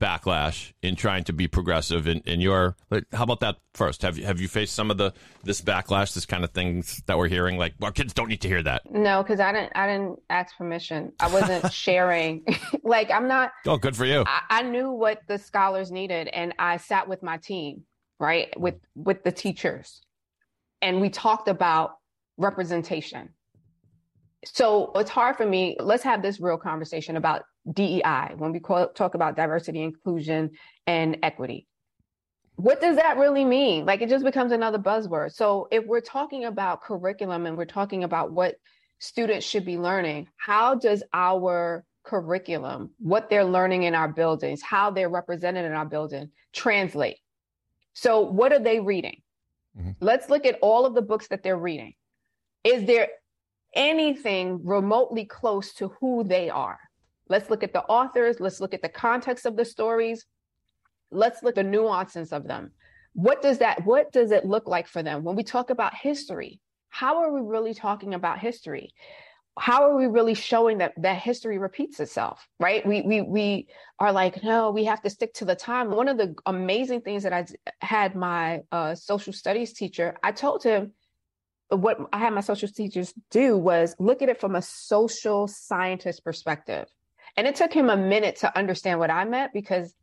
backlash 0.04 0.74
in 0.82 0.98
trying 0.98 1.24
to 1.24 1.32
be 1.32 1.48
progressive 1.48 2.08
in, 2.08 2.20
in 2.26 2.42
your 2.42 2.76
how 3.14 3.24
about 3.24 3.40
that 3.40 3.58
first? 3.74 4.02
Have 4.02 4.18
you 4.18 4.26
have 4.26 4.42
you 4.42 4.50
faced 4.50 4.76
some 4.76 4.92
of 4.92 4.98
the 4.98 5.14
this 5.44 5.62
backlash 5.62 6.14
this 6.14 6.26
kind 6.26 6.44
of 6.44 6.52
things 6.52 7.02
that 7.06 7.18
we're 7.18 7.30
hearing? 7.30 7.58
Like 7.58 7.74
our 7.82 7.92
kids 7.92 8.14
don't 8.14 8.28
need 8.28 8.42
to 8.42 8.50
hear 8.50 8.62
that. 8.64 8.82
No 8.92 9.24
because 9.24 9.40
i 9.40 9.54
didn't 9.54 9.72
i 9.76 9.88
didn't 9.88 10.20
ask 10.30 10.58
permission. 10.58 11.14
I 11.20 11.32
wasn't 11.32 11.72
sharing. 11.84 12.46
Like 12.86 13.12
i'm 13.12 13.28
not 13.28 13.52
oh 13.66 13.78
good 13.78 13.96
for 13.96 14.06
you. 14.06 14.24
I, 14.28 14.42
I 14.50 14.62
knew 14.64 14.92
what 14.92 15.22
the 15.28 15.38
scholars 15.38 15.90
needed 15.90 16.28
and 16.28 16.54
i 16.60 16.78
sat 16.78 17.08
with 17.08 17.24
my 17.24 17.38
team 17.38 17.84
right 18.20 18.50
with 18.60 18.76
with 18.96 19.24
the 19.24 19.32
teachers 19.32 20.02
and 20.82 21.00
we 21.00 21.10
talked 21.10 21.48
about 21.48 21.98
representation. 22.38 23.30
So 24.46 24.92
it's 24.96 25.10
hard 25.10 25.38
for 25.38 25.46
me 25.46 25.78
let's 25.80 26.04
have 26.04 26.22
this 26.22 26.42
real 26.42 26.58
conversation 26.58 27.16
about 27.16 27.44
DEI, 27.72 28.34
when 28.38 28.52
we 28.52 28.60
call, 28.60 28.90
talk 28.90 29.16
about 29.16 29.36
diversity, 29.36 29.82
inclusion, 29.82 30.52
and 30.86 31.18
equity. 31.24 31.68
What 32.56 32.82
does 32.82 32.98
that 32.98 33.18
really 33.18 33.46
mean? 33.46 33.86
Like 33.86 34.02
it 34.02 34.10
just 34.10 34.26
becomes 34.26 34.52
another 34.52 34.78
buzzword. 34.78 35.34
So 35.34 35.68
if 35.72 35.86
we're 35.86 36.02
talking 36.02 36.46
about 36.46 36.84
curriculum 36.84 37.46
and 37.46 37.58
we're 37.58 37.66
talking 37.66 38.04
about 38.04 38.32
what 38.32 38.56
students 39.00 39.46
should 39.46 39.66
be 39.66 39.78
learning, 39.78 40.28
how 40.38 40.76
does 40.76 41.04
our 41.14 41.84
curriculum, 42.04 42.92
what 43.00 43.30
they're 43.30 43.46
learning 43.46 43.84
in 43.84 43.96
our 43.96 44.08
buildings, 44.08 44.62
how 44.62 44.92
they're 44.92 45.10
represented 45.10 45.66
in 45.66 45.72
our 45.72 45.86
building, 45.86 46.30
translate? 46.52 47.18
So 47.94 48.22
what 48.22 48.52
are 48.52 48.60
they 48.60 48.80
reading? 48.80 49.22
Mm-hmm. 49.78 49.92
Let's 50.00 50.30
look 50.30 50.46
at 50.46 50.60
all 50.62 50.86
of 50.86 50.94
the 50.94 51.02
books 51.02 51.28
that 51.30 51.44
they're 51.44 51.58
reading. 51.58 51.94
Is 52.64 52.86
there 52.86 53.08
anything 53.76 54.62
remotely 54.64 55.26
close 55.26 55.74
to 55.76 55.90
who 56.00 56.24
they 56.24 56.50
are? 56.50 56.80
Let's 57.30 57.50
look 57.50 57.64
at 57.64 57.74
the 57.74 57.84
authors. 57.84 58.40
Let's 58.40 58.60
look 58.60 58.74
at 58.74 58.82
the 58.82 58.90
context 58.90 59.46
of 59.46 59.56
the 59.56 59.66
stories. 59.66 60.26
Let's 61.12 61.44
look 61.44 61.58
at 61.58 61.64
the 61.64 61.70
nuances 61.70 62.34
of 62.34 62.48
them. 62.48 62.72
What 63.14 63.42
does 63.42 63.60
that, 63.60 63.86
what 63.86 64.12
does 64.12 64.32
it 64.32 64.46
look 64.46 64.68
like 64.68 64.88
for 64.88 65.04
them? 65.04 65.24
When 65.24 65.36
we 65.36 65.44
talk 65.44 65.70
about 65.70 65.94
history, 65.96 66.60
how 66.90 67.22
are 67.24 67.32
we 67.32 67.42
really 67.42 67.74
talking 67.74 68.14
about 68.14 68.40
history? 68.40 68.94
How 69.58 69.84
are 69.84 69.96
we 69.96 70.08
really 70.08 70.34
showing 70.34 70.80
that 70.80 70.94
that 70.98 71.20
history 71.22 71.60
repeats 71.60 72.00
itself, 72.00 72.48
right? 72.60 72.84
We 72.84 73.04
we 73.04 73.22
we 73.22 73.68
are 74.00 74.12
like, 74.12 74.44
no, 74.44 74.72
we 74.72 74.86
have 74.86 75.02
to 75.04 75.12
stick 75.12 75.34
to 75.36 75.46
the 75.46 75.56
time. 75.56 75.92
One 75.92 76.08
of 76.08 76.18
the 76.18 76.34
amazing 76.48 77.02
things 77.02 77.22
that 77.22 77.34
I 77.34 77.46
had 77.80 78.16
my 78.16 78.62
uh, 78.72 78.96
social 78.96 79.32
studies 79.32 79.74
teacher, 79.74 80.18
I 80.24 80.32
told 80.32 80.64
him, 80.64 80.94
what 81.70 82.00
I 82.12 82.18
had 82.18 82.34
my 82.34 82.42
social 82.42 82.68
teachers 82.68 83.14
do 83.30 83.56
was 83.56 83.96
look 84.00 84.24
at 84.24 84.30
it 84.30 84.40
from 84.40 84.56
a 84.56 84.62
social 84.62 85.48
scientist 85.48 86.24
perspective. 86.24 86.88
And 87.36 87.48
it 87.48 87.56
took 87.56 87.74
him 87.74 87.90
a 87.90 87.98
minute 87.98 88.38
to 88.38 88.58
understand 88.58 89.00
what 89.00 89.10
I 89.10 89.26
meant 89.26 89.54
because 89.54 89.94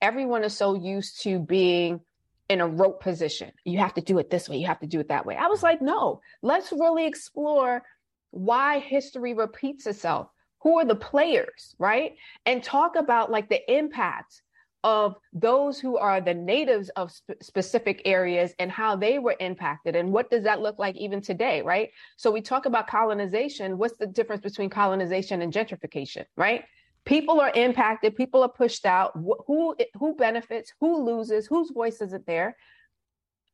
everyone 0.00 0.44
is 0.44 0.56
so 0.56 0.74
used 0.74 1.22
to 1.22 1.38
being 1.38 2.00
in 2.48 2.60
a 2.60 2.66
rope 2.66 3.00
position. 3.02 3.52
You 3.64 3.78
have 3.78 3.94
to 3.94 4.00
do 4.00 4.18
it 4.18 4.30
this 4.30 4.48
way, 4.48 4.56
you 4.56 4.66
have 4.66 4.80
to 4.80 4.86
do 4.86 5.00
it 5.00 5.08
that 5.08 5.24
way. 5.26 5.36
I 5.36 5.46
was 5.46 5.62
like, 5.62 5.80
no, 5.80 6.20
let's 6.42 6.72
really 6.72 7.06
explore 7.06 7.82
why 8.30 8.78
history 8.78 9.34
repeats 9.34 9.86
itself. 9.86 10.28
who 10.62 10.78
are 10.78 10.84
the 10.84 10.94
players, 10.94 11.74
right? 11.78 12.14
And 12.46 12.62
talk 12.62 12.96
about 12.96 13.30
like 13.30 13.48
the 13.48 13.60
impact 13.72 14.42
of 14.84 15.16
those 15.32 15.78
who 15.78 15.96
are 15.96 16.20
the 16.20 16.34
natives 16.34 16.88
of 16.90 17.12
sp- 17.14 17.38
specific 17.40 18.02
areas 18.04 18.52
and 18.58 18.70
how 18.70 18.96
they 18.96 19.18
were 19.18 19.36
impacted 19.38 19.94
and 19.94 20.12
what 20.12 20.30
does 20.30 20.44
that 20.44 20.60
look 20.60 20.78
like 20.78 20.96
even 20.96 21.20
today 21.20 21.62
right? 21.62 21.90
So 22.16 22.30
we 22.30 22.40
talk 22.40 22.66
about 22.66 22.88
colonization. 22.88 23.78
What's 23.78 23.96
the 23.96 24.06
difference 24.06 24.42
between 24.42 24.70
colonization 24.70 25.42
and 25.42 25.52
gentrification 25.52 26.24
right? 26.36 26.64
People 27.04 27.40
are 27.40 27.52
impacted. 27.54 28.14
People 28.14 28.42
are 28.42 28.48
pushed 28.48 28.86
out. 28.86 29.12
Who 29.46 29.74
who 29.98 30.14
benefits? 30.14 30.72
Who 30.80 31.04
loses? 31.04 31.46
Whose 31.46 31.70
voice 31.70 32.00
isn't 32.00 32.26
there? 32.26 32.56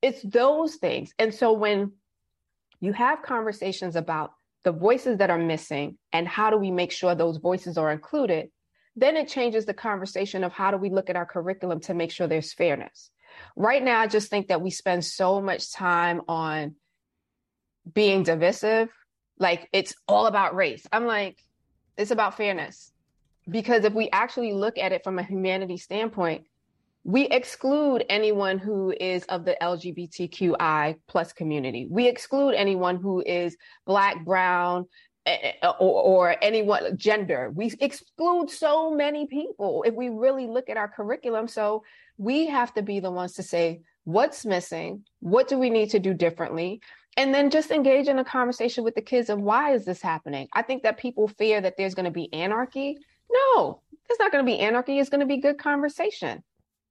It's 0.03 0.23
those 0.23 0.77
things. 0.77 1.13
And 1.19 1.35
so 1.35 1.53
when 1.53 1.93
you 2.81 2.93
have 2.93 3.23
conversations 3.23 3.97
about 3.97 4.33
the 4.65 4.73
voices 4.73 5.19
that 5.19 5.31
are 5.31 5.39
missing 5.39 5.97
and 6.13 6.29
how 6.29 6.51
do 6.51 6.57
we 6.57 6.71
make 6.71 6.93
sure 6.93 7.15
those 7.15 7.39
voices 7.39 7.79
are 7.79 7.91
included 7.91 8.51
then 9.01 9.17
it 9.17 9.29
changes 9.29 9.65
the 9.65 9.75
conversation 9.75 10.45
of 10.45 10.53
how 10.53 10.71
do 10.71 10.77
we 10.77 10.91
look 10.91 11.09
at 11.09 11.17
our 11.17 11.27
curriculum 11.27 11.81
to 11.81 11.95
make 11.95 12.11
sure 12.11 12.27
there's 12.27 12.53
fairness. 12.53 13.11
Right 13.57 13.83
now, 13.83 14.01
I 14.01 14.07
just 14.07 14.31
think 14.31 14.49
that 14.49 14.61
we 14.61 14.71
spend 14.71 15.05
so 15.05 15.41
much 15.41 15.73
time 15.73 16.23
on 16.29 16.75
being 17.93 18.23
divisive. 18.23 18.89
Like 19.39 19.69
it's 19.73 19.95
all 20.09 20.27
about 20.27 20.55
race. 20.55 20.87
I'm 20.93 21.07
like, 21.07 21.39
it's 21.97 22.11
about 22.11 22.37
fairness. 22.37 22.93
Because 23.49 23.85
if 23.85 23.95
we 23.95 24.11
actually 24.11 24.53
look 24.53 24.77
at 24.79 24.93
it 24.93 25.05
from 25.05 25.19
a 25.19 25.23
humanity 25.23 25.77
standpoint, 25.77 26.45
we 27.05 27.27
exclude 27.27 28.05
anyone 28.11 28.59
who 28.59 28.93
is 29.01 29.25
of 29.25 29.45
the 29.45 29.57
LGBTQI 29.63 30.97
plus 31.07 31.33
community. 31.33 31.87
We 31.89 32.09
exclude 32.09 32.55
anyone 32.55 32.97
who 32.97 33.23
is 33.25 33.57
black, 33.87 34.25
brown, 34.25 34.87
Eh, 35.29 35.39
eh, 35.43 35.53
eh, 35.63 35.73
or, 35.79 36.31
or 36.31 36.37
anyone 36.41 36.97
gender. 36.97 37.53
We 37.55 37.71
exclude 37.81 38.49
so 38.49 38.91
many 38.91 39.27
people 39.27 39.85
if 39.87 39.95
we 39.95 40.09
really 40.09 40.47
look 40.47 40.71
at 40.71 40.79
our 40.79 40.89
curriculum. 40.89 41.49
So 41.49 41.83
we 42.17 42.47
have 42.47 42.73
to 42.75 42.83
be 42.83 43.01
the 43.01 43.11
ones 43.11 43.35
to 43.35 43.43
say 43.43 43.83
what's 44.05 44.47
missing 44.47 45.05
what 45.21 45.47
do 45.49 45.59
we 45.59 45.69
need 45.69 45.91
to 45.91 45.99
do 45.99 46.15
differently 46.15 46.81
and 47.19 47.35
then 47.35 47.51
just 47.51 47.71
engage 47.71 48.09
in 48.09 48.19
a 48.19 48.25
conversation 48.25 48.83
with 48.85 48.95
the 48.95 49.03
kids 49.03 49.29
of 49.29 49.39
why 49.39 49.75
is 49.75 49.85
this 49.85 50.01
happening? 50.01 50.49
I 50.55 50.63
think 50.63 50.83
that 50.85 50.97
people 50.97 51.29
fear 51.29 51.61
that 51.61 51.75
there's 51.77 51.95
going 51.95 52.07
to 52.07 52.11
be 52.11 52.33
anarchy. 52.33 52.97
No 53.31 53.83
it's 54.09 54.19
not 54.19 54.33
going 54.33 54.45
to 54.45 54.51
be 54.51 54.59
anarchy. 54.59 54.99
It's 54.99 55.11
going 55.11 55.21
to 55.21 55.27
be 55.27 55.39
good 55.39 55.59
conversation 55.59 56.43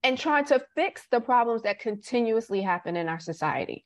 and 0.03 0.17
trying 0.17 0.45
to 0.45 0.63
fix 0.75 1.07
the 1.09 1.19
problems 1.19 1.63
that 1.63 1.79
continuously 1.79 2.61
happen 2.61 2.95
in 2.95 3.09
our 3.09 3.19
society 3.19 3.85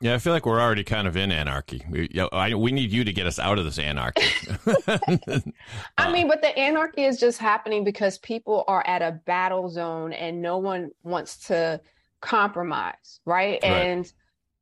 yeah, 0.00 0.14
I 0.14 0.18
feel 0.18 0.34
like 0.34 0.44
we're 0.44 0.60
already 0.60 0.84
kind 0.84 1.08
of 1.08 1.16
in 1.16 1.32
anarchy. 1.32 1.82
We, 1.88 2.10
I, 2.32 2.54
we 2.54 2.70
need 2.70 2.92
you 2.92 3.02
to 3.04 3.12
get 3.12 3.26
us 3.26 3.38
out 3.38 3.58
of 3.58 3.64
this 3.64 3.78
anarchy. 3.78 4.26
I 5.96 6.12
mean, 6.12 6.28
but 6.28 6.42
the 6.42 6.56
anarchy 6.56 7.04
is 7.04 7.18
just 7.18 7.38
happening 7.38 7.82
because 7.82 8.18
people 8.18 8.64
are 8.68 8.86
at 8.86 9.00
a 9.00 9.12
battle 9.24 9.70
zone 9.70 10.12
and 10.12 10.42
no 10.42 10.58
one 10.58 10.90
wants 11.02 11.46
to 11.46 11.80
compromise, 12.20 13.20
right? 13.24 13.58
right. 13.62 13.64
And 13.64 14.12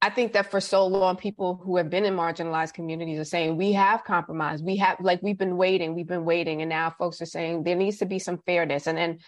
I 0.02 0.10
think 0.10 0.34
that 0.34 0.52
for 0.52 0.60
so 0.60 0.86
long, 0.86 1.16
people 1.16 1.60
who 1.64 1.78
have 1.78 1.90
been 1.90 2.04
in 2.04 2.14
marginalized 2.14 2.74
communities 2.74 3.18
are 3.18 3.24
saying, 3.24 3.56
we 3.56 3.72
have 3.72 4.04
compromised. 4.04 4.64
We 4.64 4.76
have, 4.76 4.98
like, 5.00 5.20
we've 5.20 5.38
been 5.38 5.56
waiting, 5.56 5.96
we've 5.96 6.06
been 6.06 6.24
waiting. 6.24 6.60
And 6.60 6.68
now 6.68 6.90
folks 6.90 7.20
are 7.20 7.26
saying 7.26 7.64
there 7.64 7.74
needs 7.74 7.98
to 7.98 8.06
be 8.06 8.20
some 8.20 8.38
fairness. 8.46 8.86
And 8.86 8.96
then 8.96 9.18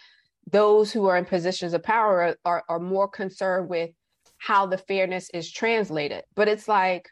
those 0.49 0.93
who 0.93 1.07
are 1.07 1.17
in 1.17 1.25
positions 1.25 1.73
of 1.73 1.83
power 1.83 2.21
are, 2.21 2.35
are, 2.45 2.63
are 2.69 2.79
more 2.79 3.09
concerned 3.09 3.67
with 3.69 3.89
how 4.37 4.65
the 4.65 4.77
fairness 4.77 5.29
is 5.33 5.51
translated. 5.51 6.23
But 6.35 6.47
it's 6.47 6.67
like, 6.67 7.09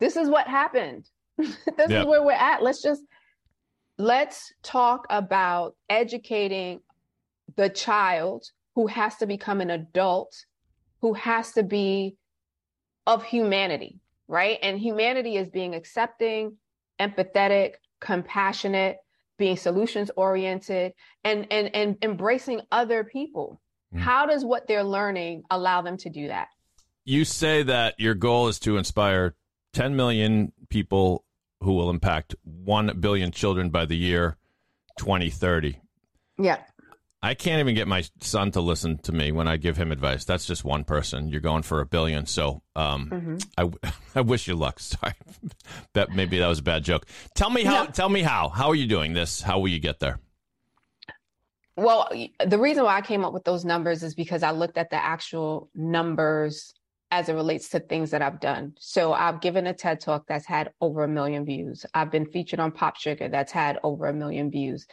this 0.00 0.16
is 0.16 0.28
what 0.28 0.46
happened. 0.46 1.08
this 1.38 1.90
is 1.90 2.06
where 2.06 2.22
we're 2.22 2.32
at. 2.32 2.62
Let's 2.62 2.82
just 2.82 3.02
let's 3.98 4.52
talk 4.62 5.06
about 5.10 5.74
educating 5.88 6.80
the 7.56 7.68
child 7.68 8.44
who 8.74 8.86
has 8.86 9.16
to 9.16 9.26
become 9.26 9.60
an 9.60 9.70
adult, 9.70 10.34
who 11.00 11.14
has 11.14 11.52
to 11.52 11.62
be 11.62 12.16
of 13.06 13.24
humanity, 13.24 14.00
right? 14.28 14.58
And 14.62 14.78
humanity 14.78 15.36
is 15.36 15.48
being 15.48 15.74
accepting, 15.74 16.56
empathetic, 17.00 17.74
compassionate, 18.00 18.98
being 19.38 19.56
solutions 19.56 20.10
oriented, 20.16 20.92
and 21.24 21.46
and 21.50 21.74
and 21.74 21.96
embracing 22.02 22.60
other 22.72 23.04
people 23.04 23.60
Mm. 23.94 24.00
How 24.00 24.26
does 24.26 24.44
what 24.44 24.66
they're 24.66 24.84
learning 24.84 25.44
allow 25.50 25.82
them 25.82 25.96
to 25.98 26.10
do 26.10 26.28
that? 26.28 26.48
You 27.04 27.24
say 27.24 27.62
that 27.62 27.94
your 27.98 28.14
goal 28.14 28.48
is 28.48 28.58
to 28.60 28.76
inspire 28.76 29.34
10 29.74 29.94
million 29.94 30.52
people 30.68 31.24
who 31.60 31.74
will 31.74 31.90
impact 31.90 32.34
1 32.42 32.98
billion 33.00 33.30
children 33.30 33.70
by 33.70 33.86
the 33.86 33.96
year 33.96 34.36
2030. 34.98 35.80
Yeah. 36.38 36.58
I 37.22 37.34
can't 37.34 37.60
even 37.60 37.74
get 37.74 37.88
my 37.88 38.04
son 38.20 38.52
to 38.52 38.60
listen 38.60 38.98
to 38.98 39.12
me 39.12 39.32
when 39.32 39.48
I 39.48 39.56
give 39.56 39.76
him 39.76 39.90
advice. 39.90 40.24
That's 40.24 40.46
just 40.46 40.64
one 40.64 40.84
person. 40.84 41.28
You're 41.28 41.40
going 41.40 41.62
for 41.62 41.80
a 41.80 41.86
billion. 41.86 42.26
So 42.26 42.62
um, 42.76 43.10
mm-hmm. 43.10 43.36
I, 43.84 43.90
I 44.14 44.20
wish 44.20 44.46
you 44.46 44.54
luck. 44.54 44.78
Sorry. 44.80 45.14
that 45.94 46.10
maybe 46.10 46.38
that 46.38 46.46
was 46.46 46.60
a 46.60 46.62
bad 46.62 46.84
joke. 46.84 47.06
Tell 47.34 47.50
me 47.50 47.64
how. 47.64 47.84
No. 47.84 47.90
Tell 47.90 48.08
me 48.08 48.22
how. 48.22 48.48
How 48.48 48.68
are 48.68 48.74
you 48.74 48.86
doing 48.86 49.12
this? 49.12 49.40
How 49.40 49.58
will 49.58 49.68
you 49.68 49.80
get 49.80 49.98
there? 49.98 50.20
Well, 51.76 52.08
the 52.44 52.58
reason 52.58 52.84
why 52.84 52.96
I 52.96 53.02
came 53.02 53.24
up 53.24 53.34
with 53.34 53.44
those 53.44 53.64
numbers 53.64 54.02
is 54.02 54.14
because 54.14 54.42
I 54.42 54.50
looked 54.50 54.78
at 54.78 54.90
the 54.90 55.02
actual 55.02 55.68
numbers 55.74 56.72
as 57.10 57.28
it 57.28 57.34
relates 57.34 57.68
to 57.70 57.80
things 57.80 58.10
that 58.10 58.22
I've 58.22 58.40
done. 58.40 58.74
So 58.78 59.12
I've 59.12 59.40
given 59.40 59.66
a 59.66 59.74
TED 59.74 60.00
talk 60.00 60.24
that's 60.26 60.46
had 60.46 60.72
over 60.80 61.04
a 61.04 61.08
million 61.08 61.44
views. 61.44 61.86
I've 61.94 62.10
been 62.10 62.26
featured 62.26 62.60
on 62.60 62.72
Pop 62.72 62.96
Sugar 62.96 63.28
that's 63.28 63.52
had 63.52 63.78
over 63.82 64.06
a 64.06 64.12
million 64.12 64.50
views. 64.50 64.86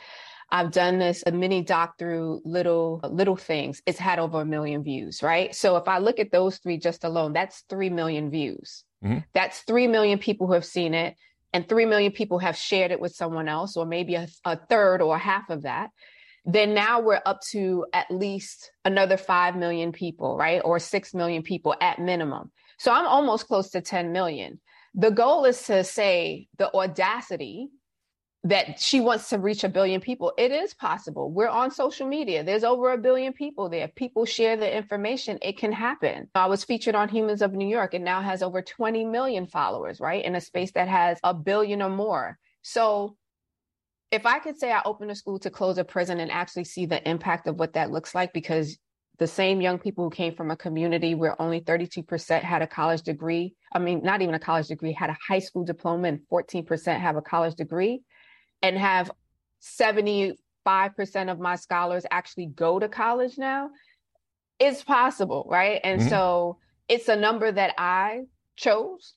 I've 0.52 0.72
done 0.72 1.00
this 1.00 1.24
a 1.26 1.32
mini 1.32 1.64
doc 1.64 1.98
through 1.98 2.42
little 2.46 3.00
little 3.04 3.36
things. 3.36 3.82
It's 3.88 3.98
had 3.98 4.20
over 4.20 4.42
a 4.42 4.46
million 4.46 4.84
views, 4.84 5.24
right? 5.24 5.56
So 5.56 5.78
if 5.78 5.88
I 5.88 5.98
look 5.98 6.20
at 6.20 6.32
those 6.32 6.60
three 6.60 6.78
just 6.78 7.04
alone, 7.04 7.34
that's 7.34 7.64
3 7.70 7.90
million 7.90 8.30
views. 8.30 8.84
Mm-hmm. 9.04 9.20
That's 9.34 9.62
3 9.62 9.88
million 9.88 10.20
people 10.20 10.46
who 10.46 10.54
have 10.54 10.66
seen 10.66 10.94
it 10.94 11.16
and 11.54 11.68
3 11.68 11.86
million 11.86 12.12
people 12.12 12.38
have 12.40 12.56
shared 12.56 12.92
it 12.92 13.00
with 13.00 13.16
someone 13.16 13.48
else 13.48 13.76
or 13.76 13.86
maybe 13.86 14.14
a, 14.16 14.28
a 14.46 14.56
third 14.56 15.02
or 15.02 15.16
a 15.16 15.20
half 15.20 15.50
of 15.50 15.64
that 15.64 15.90
then 16.46 16.74
now 16.74 17.00
we're 17.00 17.22
up 17.26 17.40
to 17.52 17.86
at 17.94 18.12
least 18.12 18.72
another 18.84 19.18
5 19.18 19.56
million 19.56 19.92
people, 19.92 20.38
right? 20.38 20.62
Or 20.64 20.80
6 20.80 21.14
million 21.14 21.42
people 21.42 21.76
at 21.80 22.00
minimum. 22.00 22.52
So 22.78 22.92
I'm 22.92 23.08
almost 23.08 23.48
close 23.48 23.70
to 23.72 23.82
10 23.82 24.12
million. 24.12 24.60
The 24.94 25.12
goal 25.12 25.46
is 25.46 25.62
to 25.64 25.84
say 25.84 26.48
the 26.58 26.74
audacity 26.74 27.70
that 28.46 28.78
she 28.80 29.00
wants 29.00 29.30
to 29.30 29.40
reach 29.40 29.64
a 29.64 29.70
billion 29.70 30.02
people. 30.02 30.34
It 30.38 30.52
is 30.52 30.74
possible. 30.74 31.32
We're 31.32 31.48
on 31.48 31.72
social 31.72 32.06
media. 32.06 32.44
There's 32.44 32.66
over 32.66 32.92
a 32.92 32.98
billion 32.98 33.32
people 33.32 33.70
there. 33.70 33.88
People 33.88 34.26
share 34.26 34.58
the 34.58 34.76
information. 34.76 35.40
It 35.42 35.58
can 35.58 35.72
happen. 35.72 36.30
I 36.36 36.48
was 36.48 36.66
featured 36.66 36.94
on 36.94 37.08
Humans 37.08 37.42
of 37.42 37.54
New 37.54 37.70
York 37.70 37.94
and 37.94 38.04
now 38.04 38.22
has 38.22 38.44
over 38.44 38.62
20 38.62 39.06
million 39.06 39.48
followers, 39.48 40.02
right? 40.02 40.24
In 40.26 40.36
a 40.36 40.42
space 40.42 40.74
that 40.74 40.90
has 40.90 41.20
a 41.24 41.34
billion 41.34 41.82
or 41.82 41.90
more. 41.90 42.38
So 42.64 43.16
if 44.14 44.28
I 44.28 44.38
could 44.38 44.60
say 44.60 44.72
I 44.72 44.84
opened 44.86 45.10
a 45.10 45.16
school 45.16 45.40
to 45.40 45.50
close 45.50 45.80
a 45.80 45.84
prison 45.84 46.20
and 46.20 46.30
actually 46.30 46.66
see 46.66 46.86
the 46.86 47.10
impact 47.10 47.48
of 47.48 47.58
what 47.58 47.74
that 47.74 47.90
looks 47.90 48.14
like, 48.14 48.32
because 48.32 48.78
the 49.18 49.26
same 49.26 49.60
young 49.60 49.80
people 49.80 50.04
who 50.04 50.12
came 50.12 50.36
from 50.36 50.52
a 50.52 50.56
community 50.56 51.16
where 51.16 51.40
only 51.42 51.62
32% 51.62 52.42
had 52.42 52.62
a 52.62 52.68
college 52.68 53.02
degree, 53.02 53.56
I 53.74 53.80
mean, 53.80 54.04
not 54.04 54.22
even 54.22 54.36
a 54.36 54.40
college 54.40 54.68
degree, 54.68 54.94
had 54.94 55.10
a 55.10 55.18
high 55.28 55.40
school 55.40 55.66
diploma, 55.66 56.10
and 56.10 56.20
14% 56.32 57.00
have 57.00 57.16
a 57.16 57.24
college 57.24 57.56
degree, 57.56 58.04
and 58.62 58.78
have 58.78 59.10
75% 59.64 60.36
of 61.32 61.40
my 61.40 61.56
scholars 61.56 62.06
actually 62.12 62.46
go 62.46 62.78
to 62.78 62.88
college 62.88 63.40
now, 63.40 63.72
it's 64.60 64.84
possible, 64.84 65.48
right? 65.50 65.82
And 65.84 66.02
mm-hmm. 66.02 66.10
so 66.10 66.60
it's 66.88 67.10
a 67.10 67.16
number 67.16 67.52
that 67.52 67.74
I 67.80 68.26
chose 68.58 69.16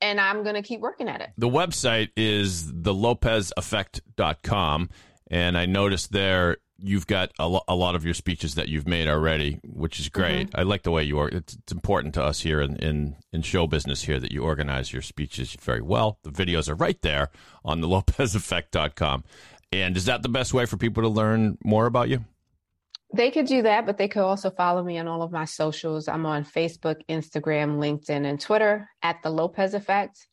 and 0.00 0.20
I'm 0.20 0.42
going 0.42 0.56
to 0.56 0.62
keep 0.62 0.80
working 0.80 1.08
at 1.08 1.20
it. 1.20 1.30
The 1.38 1.48
website 1.48 2.10
is 2.16 2.72
thelopezeffect.com. 2.72 4.90
And 5.30 5.56
I 5.56 5.66
noticed 5.66 6.12
there 6.12 6.58
you've 6.78 7.06
got 7.06 7.30
a, 7.38 7.48
lo- 7.48 7.64
a 7.66 7.74
lot 7.74 7.94
of 7.94 8.04
your 8.04 8.14
speeches 8.14 8.56
that 8.56 8.68
you've 8.68 8.86
made 8.86 9.08
already, 9.08 9.60
which 9.64 9.98
is 9.98 10.08
great. 10.08 10.48
Mm-hmm. 10.48 10.60
I 10.60 10.62
like 10.64 10.82
the 10.82 10.90
way 10.90 11.04
you 11.04 11.18
are. 11.18 11.28
It's, 11.28 11.54
it's, 11.54 11.72
important 11.72 12.14
to 12.14 12.22
us 12.22 12.40
here 12.40 12.60
in, 12.60 12.76
in, 12.76 13.16
in 13.32 13.42
show 13.42 13.66
business 13.66 14.02
here 14.02 14.20
that 14.20 14.32
you 14.32 14.42
organize 14.42 14.92
your 14.92 15.02
speeches 15.02 15.56
very 15.60 15.80
well. 15.80 16.18
The 16.22 16.30
videos 16.30 16.68
are 16.68 16.74
right 16.74 17.00
there 17.02 17.30
on 17.64 17.80
the 17.80 17.88
lopezeffect.com. 17.88 19.24
And 19.72 19.96
is 19.96 20.04
that 20.04 20.22
the 20.22 20.28
best 20.28 20.54
way 20.54 20.66
for 20.66 20.76
people 20.76 21.02
to 21.02 21.08
learn 21.08 21.58
more 21.64 21.86
about 21.86 22.08
you? 22.08 22.24
They 23.12 23.30
could 23.30 23.46
do 23.46 23.62
that, 23.62 23.86
but 23.86 23.98
they 23.98 24.08
could 24.08 24.22
also 24.22 24.50
follow 24.50 24.82
me 24.82 24.98
on 24.98 25.06
all 25.06 25.22
of 25.22 25.30
my 25.30 25.44
socials. 25.44 26.08
I'm 26.08 26.26
on 26.26 26.44
Facebook, 26.44 27.00
Instagram, 27.08 27.78
LinkedIn, 27.78 28.26
and 28.26 28.40
Twitter 28.40 28.88
at 29.02 29.22
the 29.22 29.30
Lopez 29.30 29.74
Effect. 29.74 30.26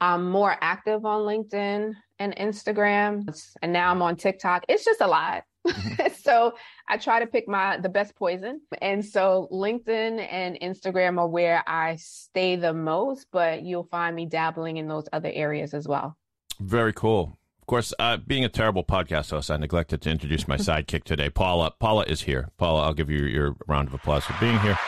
I'm 0.00 0.30
more 0.30 0.56
active 0.60 1.04
on 1.04 1.22
LinkedIn 1.22 1.94
and 2.20 2.36
Instagram, 2.36 3.28
and 3.62 3.72
now 3.72 3.90
I'm 3.90 4.02
on 4.02 4.16
TikTok. 4.16 4.64
It's 4.68 4.84
just 4.84 5.00
a 5.00 5.06
lot. 5.06 5.42
Mm-hmm. 5.66 6.14
so 6.22 6.54
I 6.86 6.96
try 6.96 7.20
to 7.20 7.26
pick 7.26 7.48
my 7.48 7.78
the 7.78 7.88
best 7.88 8.14
poison. 8.16 8.60
And 8.80 9.04
so 9.04 9.48
LinkedIn 9.52 10.26
and 10.30 10.58
Instagram 10.60 11.18
are 11.18 11.28
where 11.28 11.62
I 11.66 11.96
stay 11.96 12.56
the 12.56 12.72
most, 12.72 13.26
but 13.32 13.62
you'll 13.62 13.88
find 13.90 14.14
me 14.14 14.26
dabbling 14.26 14.76
in 14.76 14.88
those 14.88 15.08
other 15.12 15.30
areas 15.32 15.74
as 15.74 15.88
well. 15.88 16.16
Very 16.60 16.92
cool. 16.92 17.38
Of 17.68 17.70
course, 17.70 17.92
uh, 17.98 18.16
being 18.16 18.46
a 18.46 18.48
terrible 18.48 18.82
podcast 18.82 19.30
host, 19.30 19.50
I 19.50 19.58
neglected 19.58 20.00
to 20.00 20.10
introduce 20.10 20.48
my 20.48 20.56
sidekick 20.56 21.04
today, 21.04 21.28
Paula. 21.28 21.70
Paula 21.78 22.04
is 22.04 22.22
here. 22.22 22.48
Paula, 22.56 22.84
I'll 22.84 22.94
give 22.94 23.10
you 23.10 23.26
your 23.26 23.56
round 23.66 23.88
of 23.88 23.92
applause 23.92 24.24
for 24.24 24.34
being 24.40 24.58
here. 24.60 24.78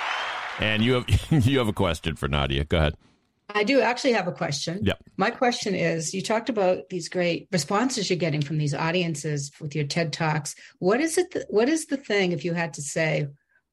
And 0.60 0.82
you 0.82 0.94
have 0.94 1.06
you 1.46 1.58
have 1.58 1.68
a 1.68 1.75
question 1.75 2.16
for 2.16 2.26
Nadia. 2.26 2.64
Go 2.64 2.78
ahead. 2.78 2.94
I 3.50 3.64
do 3.64 3.82
actually 3.82 4.14
have 4.14 4.28
a 4.28 4.32
question. 4.32 4.80
Yeah. 4.82 4.94
My 5.18 5.28
question 5.28 5.75
is 5.75 6.14
you 6.14 6.22
talked 6.22 6.49
about 6.49 6.88
these 6.88 7.10
great 7.10 7.49
responses 7.52 8.08
you're 8.08 8.18
getting 8.18 8.40
from 8.40 8.56
these 8.56 8.72
audiences 8.72 9.52
with 9.60 9.76
your 9.76 9.84
TED 9.84 10.14
Talks. 10.14 10.54
What 10.78 11.02
is 11.02 11.18
it 11.18 11.32
th- 11.32 11.44
what 11.50 11.68
is 11.68 11.84
the 11.84 11.99
thing 11.99 12.32
if 12.32 12.46
you 12.46 12.54
had 12.54 12.72
to 12.75 12.82
say 12.82 13.26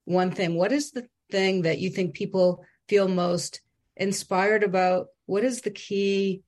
one 0.03 0.31
thing, 0.31 0.55
what 0.55 0.73
is 0.73 0.91
the 0.91 1.07
thing 1.31 1.61
that 1.61 1.79
you 1.79 1.91
think 1.91 2.13
people 2.13 2.65
feel 2.89 3.07
most 3.07 3.61
inspired 3.95 4.63
about? 4.63 5.07
What 5.27 5.45
is 5.45 5.61
the 5.61 5.71
key 5.71 6.43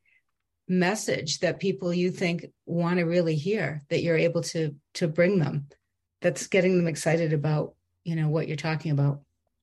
message 0.69 1.39
that 1.39 1.59
people 1.59 1.91
you 1.91 2.11
think 2.11 2.45
want 2.67 2.99
to 2.99 3.03
really 3.03 3.35
hear 3.35 3.81
that 3.89 4.03
you're 4.03 4.17
able 4.17 4.41
to 4.41 4.75
to 4.93 5.07
bring 5.07 5.39
them 5.39 5.67
that's 6.21 6.47
getting 6.47 6.77
them 6.77 6.87
excited 6.87 7.33
about, 7.33 7.73
you 8.03 8.15
know, 8.15 8.29
what 8.29 8.47
you're 8.47 8.57
talking 8.57 8.91
about? 8.91 9.21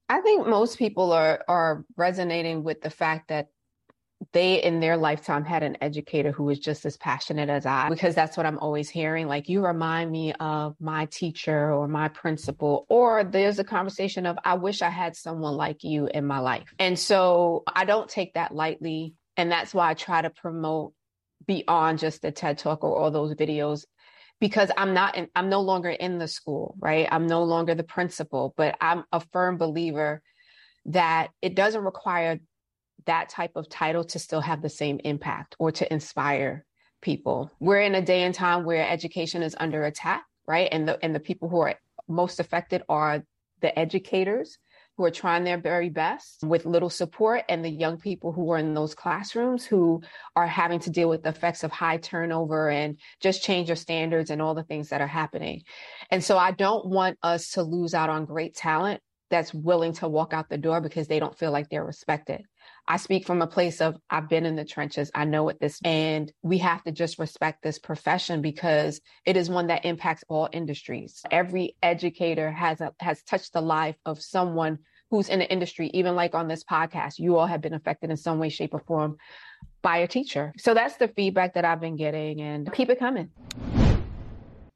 I 0.09 0.21
think 0.21 0.47
most 0.47 0.79
people 0.79 1.13
are 1.13 1.45
are 1.49 1.85
resonating 1.97 2.65
with 2.65 2.83
the 2.83 2.91
fact 2.91 3.29
that 3.29 3.49
they 4.33 4.63
in 4.63 4.81
their 4.81 4.97
lifetime 4.97 5.45
had 5.45 5.63
an 5.63 5.77
educator 5.81 6.33
who 6.33 6.45
was 6.45 6.59
just 6.59 6.87
as 6.87 6.97
passionate 6.97 7.51
as 7.51 7.67
I 7.67 7.91
because 7.91 8.15
that's 8.15 8.37
what 8.37 8.47
I'm 8.47 8.59
always 8.59 8.89
hearing 8.89 9.29
like 9.29 9.49
you 9.49 9.65
remind 9.65 10.11
me 10.11 10.33
of 10.41 10.75
my 10.81 11.05
teacher 11.07 11.71
or 11.73 11.87
my 11.87 12.09
principal 12.09 12.87
or 12.89 13.25
there's 13.25 13.59
a 13.59 13.65
conversation 13.65 14.25
of 14.25 14.39
I 14.43 14.55
wish 14.55 14.81
I 14.81 14.89
had 14.89 15.17
someone 15.17 15.55
like 15.55 15.85
you 15.85 16.07
in 16.07 16.25
my 16.25 16.39
life. 16.39 16.65
And 16.79 16.99
so 16.99 17.63
I 17.67 17.85
don't 17.85 18.09
take 18.09 18.35
that 18.35 18.55
lightly 18.55 19.15
and 19.37 19.53
that's 19.53 19.75
why 19.75 19.91
I 19.91 19.95
try 19.95 20.23
to 20.23 20.31
promote 20.31 20.95
beyond 21.47 21.99
just 21.99 22.23
the 22.23 22.33
TED 22.33 22.59
Talk 22.59 22.85
or 22.85 22.97
all 22.97 23.11
those 23.11 23.35
videos 23.35 23.85
because 24.41 24.71
I'm 24.77 24.93
not 24.93 25.17
in, 25.17 25.29
I'm 25.35 25.49
no 25.49 25.63
longer 25.63 25.91
in 25.91 26.19
the 26.19 26.29
school, 26.29 26.75
right? 26.79 27.09
I'm 27.11 27.27
no 27.27 27.45
longer 27.45 27.75
the 27.75 27.85
principal, 27.85 28.55
but 28.57 28.77
I'm 28.81 29.05
a 29.13 29.21
firm 29.33 29.57
believer 29.57 30.23
that 30.87 31.31
it 31.43 31.55
doesn't 31.55 31.83
require 31.83 32.39
that 33.07 33.29
type 33.29 33.53
of 33.57 33.69
title 33.69 34.05
to 34.05 34.19
still 34.19 34.41
have 34.41 34.63
the 34.63 34.69
same 34.69 35.01
impact 35.05 35.57
or 35.59 35.73
to 35.73 35.93
inspire 35.93 36.65
people. 37.01 37.51
We're 37.61 37.81
in 37.81 37.95
a 37.95 38.03
day 38.03 38.23
and 38.25 38.35
time 38.35 38.65
where 38.65 38.89
education 38.89 39.43
is 39.43 39.57
under 39.59 39.85
attack, 39.85 40.25
right? 40.47 40.69
And 40.71 40.89
the 40.89 41.03
and 41.05 41.15
the 41.15 41.21
people 41.21 41.49
who 41.49 41.61
are 41.61 41.75
most 42.09 42.41
affected 42.41 42.83
are 42.89 43.23
the 43.61 43.79
educators 43.79 44.59
who 44.97 45.05
are 45.05 45.11
trying 45.11 45.45
their 45.45 45.59
very 45.59 45.91
best 45.91 46.43
with 46.43 46.65
little 46.65 46.91
support 46.91 47.43
and 47.49 47.65
the 47.65 47.71
young 47.71 47.99
people 47.99 48.33
who 48.33 48.51
are 48.51 48.59
in 48.59 48.75
those 48.75 48.95
classrooms 48.95 49.65
who 49.65 50.03
are 50.35 50.47
having 50.47 50.81
to 50.81 50.91
deal 50.91 51.09
with 51.09 51.23
the 51.23 51.29
effects 51.29 51.65
of 51.65 51.71
high 51.71 51.99
turnover 51.99 52.71
and 52.71 52.99
just 53.21 53.43
change 53.43 53.69
your 53.69 53.77
standards 53.77 54.31
and 54.31 54.41
all 54.41 54.55
the 54.55 54.65
things 54.65 54.89
that 54.89 55.01
are 55.01 55.07
happening. 55.07 55.63
And 56.11 56.25
so 56.25 56.39
I 56.39 56.53
don't 56.53 56.87
want 56.87 57.19
us 57.23 57.53
to 57.53 57.63
lose 57.63 57.95
out 57.95 58.11
on 58.11 58.25
great 58.25 58.55
talent 58.55 59.01
that's 59.29 59.53
willing 59.53 59.93
to 59.95 60.09
walk 60.09 60.33
out 60.33 60.49
the 60.49 60.59
door 60.59 60.81
because 60.81 61.09
they 61.09 61.19
don't 61.19 61.37
feel 61.37 61.51
like 61.51 61.69
they're 61.69 61.85
respected. 61.85 62.43
I 62.89 62.99
speak 62.99 63.27
from 63.27 63.43
a 63.43 63.47
place 63.47 63.81
of 63.81 63.97
I've 64.11 64.29
been 64.29 64.47
in 64.47 64.55
the 64.55 64.65
trenches. 64.65 65.11
I 65.15 65.25
know 65.25 65.43
what 65.43 65.59
this 65.59 65.81
and 65.85 66.33
we 66.43 66.59
have 66.59 66.85
to 66.85 66.93
just 66.93 67.19
respect 67.19 67.63
this 67.63 67.79
profession 67.79 68.43
because 68.43 69.01
it 69.25 69.37
is 69.37 69.51
one 69.51 69.67
that 69.69 69.85
impacts 69.85 70.23
all 70.29 70.49
industries. 70.53 71.23
Every 71.31 71.77
educator 71.83 72.51
has 72.53 72.81
a, 72.81 72.93
has 73.01 73.23
touched 73.25 73.53
the 73.53 73.61
life 73.61 73.97
of 74.05 74.23
someone 74.23 74.79
who's 75.11 75.29
in 75.29 75.41
the 75.41 75.51
industry 75.51 75.91
even 75.95 76.15
like 76.15 76.35
on 76.35 76.47
this 76.47 76.63
podcast. 76.63 77.19
You 77.19 77.37
all 77.37 77.47
have 77.47 77.61
been 77.61 77.75
affected 77.75 78.11
in 78.11 78.17
some 78.17 78.39
way 78.39 78.51
shape 78.51 78.73
or 78.73 78.81
form 78.81 79.17
by 79.83 79.99
a 79.99 80.09
teacher. 80.09 80.53
So 80.59 80.75
that's 80.75 80.97
the 80.97 81.09
feedback 81.09 81.55
that 81.55 81.65
I've 81.65 81.81
been 81.81 81.97
getting 81.97 82.41
and 82.41 82.73
keep 82.73 82.89
it 82.91 82.99
coming. 82.99 83.31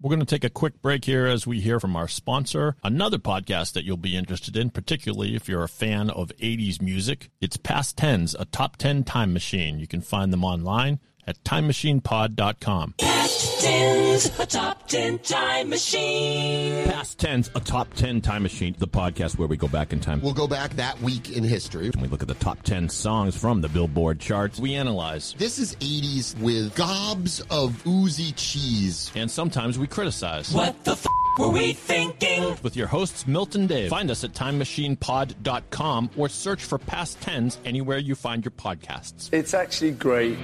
We're 0.02 0.09
going 0.09 0.21
to 0.21 0.25
take 0.25 0.45
a 0.45 0.49
quick 0.49 0.80
break 0.80 1.04
here 1.04 1.26
as 1.26 1.47
we 1.47 1.61
hear 1.61 1.78
from 1.78 1.95
our 1.95 2.09
sponsor. 2.09 2.75
Another 2.82 3.19
podcast 3.19 3.75
that 3.75 3.84
you'll 3.84 3.99
be 3.99 4.17
interested 4.17 4.56
in, 4.56 4.71
particularly 4.71 5.36
if 5.36 5.47
you're 5.47 5.63
a 5.63 5.69
fan 5.69 6.08
of 6.08 6.32
80s 6.39 6.80
music. 6.80 7.28
It's 7.43 7.58
Past 7.58 7.99
Tense, 7.99 8.34
a 8.39 8.47
top 8.47 8.78
10 8.78 9.04
time 9.04 9.34
machine. 9.34 9.78
You 9.78 9.86
can 9.86 10.00
find 10.00 10.32
them 10.32 10.43
online 10.43 11.00
at 11.30 11.43
timemachinepod.com. 11.45 12.95
Past 12.99 13.60
Tense, 13.62 14.38
a 14.38 14.47
top 14.47 14.88
10 14.88 15.19
time 15.21 15.71
machine. 15.71 16.84
Past 16.86 17.19
Tense, 17.19 17.49
a 17.54 17.60
top 17.60 17.95
10 17.95 18.21
time 18.21 18.43
machine, 18.43 18.75
the 18.78 18.88
podcast 18.88 19.38
where 19.38 19.49
we 19.49 19.56
go 19.56 19.69
back 19.69 19.93
in 19.93 20.00
time. 20.00 20.21
We'll 20.21 20.34
go 20.34 20.49
back 20.49 20.73
that 20.76 21.00
week 21.00 21.30
in 21.30 21.45
history. 21.45 21.86
And 21.86 22.02
we 22.02 22.08
look 22.08 22.23
at 22.23 22.28
the 22.28 22.34
top 22.34 22.62
10 22.62 22.88
songs 22.88 23.36
from 23.36 23.60
the 23.60 23.69
Billboard 23.69 24.19
charts. 24.21 24.58
We 24.58 24.75
analyze. 24.75 25.34
This 25.38 25.58
is 25.58 25.76
80s 25.76 26.38
with 26.40 26.75
gobs 26.75 27.40
of 27.50 27.86
oozy 27.86 28.32
cheese. 28.32 29.10
And 29.14 29.30
sometimes 29.30 29.78
we 29.78 29.86
criticize. 29.86 30.52
What 30.52 30.82
the 30.84 30.93
f 30.93 31.06
were 31.38 31.50
we 31.50 31.73
thinking? 31.73 32.56
With 32.62 32.76
your 32.76 32.88
hosts, 32.88 33.26
Milton 33.26 33.69
Dave. 33.69 33.88
Find 33.88 34.10
us 34.10 34.25
at 34.25 34.32
timemachinepod.com 34.32 36.10
or 36.16 36.28
search 36.28 36.64
for 36.64 36.78
Past 36.78 37.21
Tense 37.21 37.58
anywhere 37.64 37.99
you 37.99 38.16
find 38.16 38.45
your 38.45 38.52
podcasts. 38.52 39.32
It's 39.32 39.54
actually 39.54 39.93
great. 39.93 40.36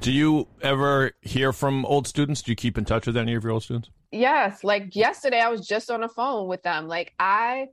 Do 0.00 0.12
you 0.12 0.46
ever 0.62 1.12
hear 1.22 1.52
from 1.52 1.84
old 1.84 2.06
students? 2.06 2.42
Do 2.42 2.52
you 2.52 2.56
keep 2.56 2.78
in 2.78 2.84
touch 2.84 3.06
with 3.06 3.16
any 3.16 3.34
of 3.34 3.42
your 3.42 3.52
old 3.52 3.64
students? 3.64 3.90
Yes, 4.12 4.64
like 4.64 4.94
yesterday 4.94 5.40
I 5.40 5.48
was 5.48 5.66
just 5.66 5.90
on 5.90 6.00
the 6.00 6.08
phone 6.08 6.48
with 6.48 6.62
them. 6.62 6.88
Like 6.88 7.14
I 7.18 7.66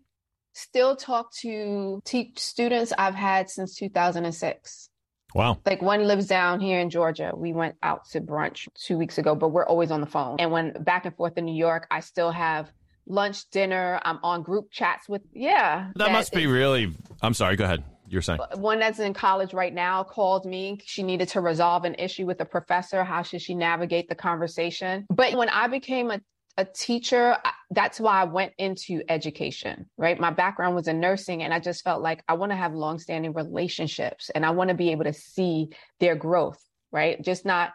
still 0.54 0.96
talk 0.96 1.34
to 1.42 2.02
teach 2.04 2.40
students 2.40 2.92
I've 2.98 3.16
had 3.16 3.50
since 3.50 3.76
2006. 3.76 4.90
Wow. 5.36 5.60
Like 5.66 5.82
one 5.82 6.08
lives 6.08 6.28
down 6.28 6.62
here 6.62 6.80
in 6.80 6.90
Georgia. 6.90 7.34
We 7.36 7.54
went 7.54 7.76
out 7.84 8.10
to 8.12 8.22
brunch 8.22 8.68
two 8.74 8.98
weeks 8.98 9.18
ago, 9.18 9.36
but 9.36 9.50
we're 9.50 9.66
always 9.66 9.92
on 9.92 10.00
the 10.00 10.08
phone. 10.08 10.38
And 10.40 10.52
when 10.52 10.72
back 10.84 11.06
and 11.06 11.16
forth 11.16 11.38
in 11.38 11.46
New 11.46 11.56
York, 11.56 11.88
I 11.92 12.00
still 12.00 12.32
have 12.32 12.72
lunch, 13.06 13.50
dinner. 13.50 14.00
I'm 14.04 14.20
on 14.24 14.44
group 14.44 14.72
chats 14.72 15.08
with, 15.10 15.22
yeah. 15.34 15.92
That, 15.96 16.12
must 16.12 16.34
be 16.34 16.48
really. 16.48 16.92
I'm 17.22 17.34
sorry. 17.34 17.58
Go 17.58 17.66
ahead. 17.66 17.84
You're 18.08 18.22
saying. 18.22 18.40
one 18.56 18.80
that's 18.80 19.00
in 19.00 19.14
college 19.14 19.54
right 19.54 19.74
now 19.74 20.04
called 20.04 20.46
me. 20.46 20.80
She 20.86 21.04
needed 21.04 21.30
to 21.30 21.42
resolve 21.42 21.86
an 21.86 21.96
issue 21.96 22.26
with 22.26 22.40
a 22.42 22.46
professor. 22.46 23.04
How 23.04 23.24
should 23.24 23.42
she 23.42 23.56
navigate 23.56 24.10
the 24.10 24.16
conversation? 24.16 25.06
But 25.10 25.36
when 25.36 25.50
I 25.50 25.68
became 25.68 26.12
a, 26.12 26.20
a 26.58 26.66
teacher, 26.66 27.38
that's 27.72 28.00
why 28.00 28.22
I 28.22 28.26
went 28.26 28.54
into 28.58 29.02
education, 29.10 29.90
right? 29.98 30.20
My 30.20 30.32
background 30.32 30.76
was 30.76 30.88
in 30.88 31.00
nursing, 31.00 31.44
and 31.44 31.54
I 31.54 31.60
just 31.60 31.84
felt 31.84 32.02
like 32.02 32.24
I 32.28 32.34
want 32.34 32.52
to 32.52 32.56
have 32.56 32.74
long-standing 32.74 33.34
relationships 33.34 34.30
and 34.34 34.46
I 34.46 34.52
want 34.52 34.70
to 34.70 34.76
be 34.76 34.92
able 34.92 35.06
to 35.06 35.14
see 35.14 35.70
their 36.00 36.16
growth, 36.16 36.62
right? 36.92 37.22
Just 37.22 37.46
not 37.46 37.74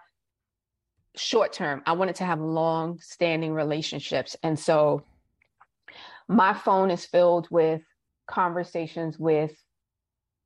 short 1.17 1.53
term. 1.53 1.83
I 1.87 1.93
wanted 1.93 2.17
to 2.17 2.25
have 2.25 2.41
long 2.41 2.99
standing 3.01 3.53
relationships. 3.53 4.37
And 4.43 4.59
so 4.59 5.03
my 6.29 6.55
phone 6.55 6.91
is 6.91 7.05
filled 7.05 7.49
with 7.51 7.83
conversations 8.29 9.19
with 9.19 9.53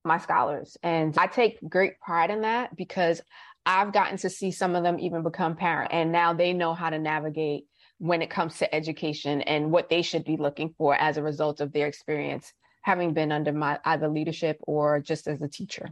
my 0.04 0.18
scholars. 0.18 0.76
And 0.82 1.16
I 1.18 1.26
take 1.26 1.58
great 1.68 1.98
pride 2.00 2.30
in 2.30 2.42
that 2.42 2.76
because 2.76 3.20
I've 3.66 3.92
gotten 3.92 4.18
to 4.18 4.30
see 4.30 4.50
some 4.50 4.74
of 4.74 4.82
them 4.82 4.98
even 4.98 5.22
become 5.22 5.56
parent 5.56 5.92
and 5.92 6.12
now 6.12 6.34
they 6.34 6.52
know 6.52 6.74
how 6.74 6.90
to 6.90 6.98
navigate 6.98 7.64
when 7.98 8.20
it 8.20 8.28
comes 8.28 8.58
to 8.58 8.74
education 8.74 9.40
and 9.42 9.70
what 9.70 9.88
they 9.88 10.02
should 10.02 10.24
be 10.24 10.36
looking 10.36 10.74
for 10.76 10.94
as 10.94 11.16
a 11.16 11.22
result 11.22 11.60
of 11.60 11.72
their 11.72 11.86
experience 11.86 12.52
having 12.82 13.14
been 13.14 13.32
under 13.32 13.50
my 13.50 13.78
either 13.86 14.08
leadership 14.08 14.58
or 14.66 15.00
just 15.00 15.26
as 15.26 15.40
a 15.40 15.48
teacher. 15.48 15.88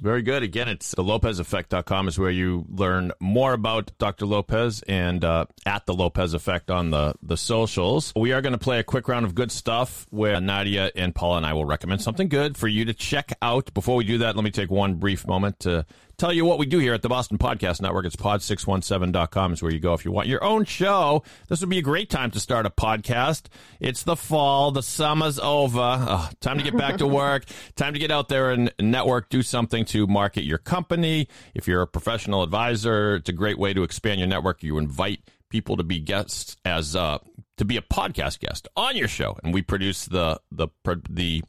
Very 0.00 0.22
good. 0.22 0.42
Again, 0.42 0.68
it's 0.68 0.92
the 0.92 1.04
LopezEffect.com 1.04 2.08
is 2.08 2.18
where 2.18 2.30
you 2.30 2.64
learn 2.68 3.12
more 3.20 3.52
about 3.52 3.92
Dr. 3.98 4.26
Lopez 4.26 4.82
and 4.88 5.24
uh, 5.24 5.46
at 5.64 5.86
the 5.86 5.94
Lopez 5.94 6.34
Effect 6.34 6.70
on 6.70 6.90
the, 6.90 7.14
the 7.22 7.36
socials. 7.36 8.12
We 8.16 8.32
are 8.32 8.40
going 8.40 8.52
to 8.52 8.58
play 8.58 8.80
a 8.80 8.84
quick 8.84 9.06
round 9.06 9.26
of 9.26 9.34
good 9.34 9.52
stuff 9.52 10.06
where 10.10 10.40
Nadia 10.40 10.90
and 10.96 11.14
Paula 11.14 11.36
and 11.36 11.46
I 11.46 11.52
will 11.52 11.64
recommend 11.64 12.02
something 12.02 12.28
good 12.28 12.56
for 12.56 12.66
you 12.66 12.84
to 12.86 12.94
check 12.94 13.32
out. 13.42 13.72
Before 13.74 13.96
we 13.96 14.04
do 14.04 14.18
that, 14.18 14.34
let 14.34 14.44
me 14.44 14.50
take 14.50 14.70
one 14.70 14.94
brief 14.94 15.26
moment 15.26 15.60
to 15.60 15.86
tell 16.16 16.32
you 16.32 16.44
what 16.44 16.58
we 16.58 16.66
do 16.66 16.78
here 16.78 16.94
at 16.94 17.02
the 17.02 17.08
Boston 17.08 17.38
Podcast 17.38 17.80
Network. 17.80 18.06
It's 18.06 18.16
pod617.com 18.16 19.52
is 19.52 19.62
where 19.62 19.72
you 19.72 19.80
go 19.80 19.94
if 19.94 20.04
you 20.04 20.12
want 20.12 20.28
your 20.28 20.42
own 20.44 20.64
show. 20.64 21.22
This 21.48 21.60
would 21.60 21.70
be 21.70 21.78
a 21.78 21.82
great 21.82 22.10
time 22.10 22.30
to 22.32 22.40
start 22.40 22.66
a 22.66 22.70
podcast. 22.70 23.46
It's 23.80 24.02
the 24.02 24.16
fall, 24.16 24.70
the 24.70 24.82
summer's 24.82 25.38
over. 25.38 25.80
Oh, 25.80 26.30
time 26.40 26.58
to 26.58 26.64
get 26.64 26.76
back 26.76 26.98
to 26.98 27.06
work. 27.06 27.44
Time 27.76 27.94
to 27.94 27.98
get 27.98 28.10
out 28.10 28.28
there 28.28 28.50
and 28.50 28.72
network, 28.80 29.28
do 29.28 29.42
something 29.42 29.84
to 29.86 30.06
market 30.06 30.44
your 30.44 30.58
company. 30.58 31.28
If 31.54 31.66
you're 31.66 31.82
a 31.82 31.86
professional 31.86 32.42
advisor, 32.42 33.16
it's 33.16 33.28
a 33.28 33.32
great 33.32 33.58
way 33.58 33.72
to 33.74 33.82
expand 33.82 34.20
your 34.20 34.28
network. 34.28 34.62
You 34.62 34.78
invite 34.78 35.20
people 35.48 35.76
to 35.76 35.84
be 35.84 36.00
guests 36.00 36.56
as 36.64 36.96
uh, 36.96 37.18
to 37.58 37.64
be 37.64 37.76
a 37.76 37.82
podcast 37.82 38.40
guest 38.40 38.68
on 38.76 38.96
your 38.96 39.08
show, 39.08 39.38
and 39.44 39.52
we 39.52 39.62
produce 39.62 40.06
the 40.06 40.40
the 40.50 40.68
the 41.08 41.42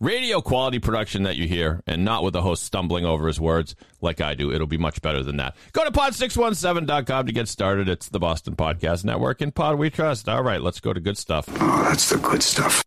radio 0.00 0.40
quality 0.40 0.78
production 0.78 1.22
that 1.22 1.36
you 1.36 1.48
hear 1.48 1.82
and 1.86 2.04
not 2.04 2.22
with 2.22 2.34
the 2.34 2.42
host 2.42 2.62
stumbling 2.64 3.04
over 3.04 3.26
his 3.26 3.40
words 3.40 3.74
like 4.00 4.20
I 4.20 4.34
do. 4.34 4.52
It'll 4.52 4.66
be 4.66 4.78
much 4.78 5.00
better 5.02 5.22
than 5.22 5.36
that. 5.38 5.56
Go 5.72 5.84
to 5.84 5.90
pod617.com 5.90 7.26
to 7.26 7.32
get 7.32 7.48
started. 7.48 7.88
It's 7.88 8.08
the 8.08 8.18
Boston 8.18 8.56
Podcast 8.56 9.04
Network 9.04 9.40
and 9.40 9.54
Pod 9.54 9.78
We 9.78 9.90
Trust. 9.90 10.28
All 10.28 10.42
right, 10.42 10.60
let's 10.60 10.80
go 10.80 10.92
to 10.92 11.00
good 11.00 11.18
stuff. 11.18 11.46
Oh, 11.48 11.84
that's 11.88 12.10
the 12.10 12.18
good 12.18 12.42
stuff. 12.42 12.82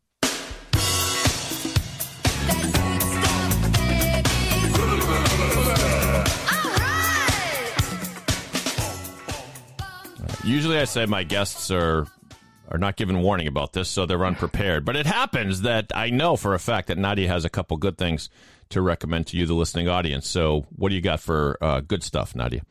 Usually, 10.44 10.80
I 10.80 10.86
say 10.86 11.06
my 11.06 11.24
guests 11.24 11.70
are 11.70 12.08
are 12.70 12.78
not 12.78 12.96
given 12.96 13.22
warning 13.22 13.48
about 13.48 13.74
this, 13.74 13.90
so 13.90 14.06
they're 14.06 14.26
unprepared. 14.26 14.86
But 14.86 14.96
it 14.96 15.06
happens 15.06 15.62
that 15.62 15.92
I 15.94 16.10
know 16.10 16.36
for 16.36 16.54
a 16.54 16.60
fact 16.60 16.88
that 16.88 16.98
Nadia 16.98 17.28
has 17.28 17.46
a 17.46 17.50
couple 17.50 17.78
good 17.78 17.98
things 17.98 18.30
to 18.70 18.82
recommend 18.82 19.28
to 19.28 19.38
you, 19.38 19.46
the 19.46 19.54
listening 19.54 19.88
audience. 19.88 20.28
So, 20.28 20.68
what 20.76 20.90
do 20.90 20.96
you 20.96 21.02
got 21.02 21.20
for 21.20 21.58
uh, 21.62 21.82
good 21.82 22.04
stuff, 22.04 22.36
Nadia? 22.36 22.62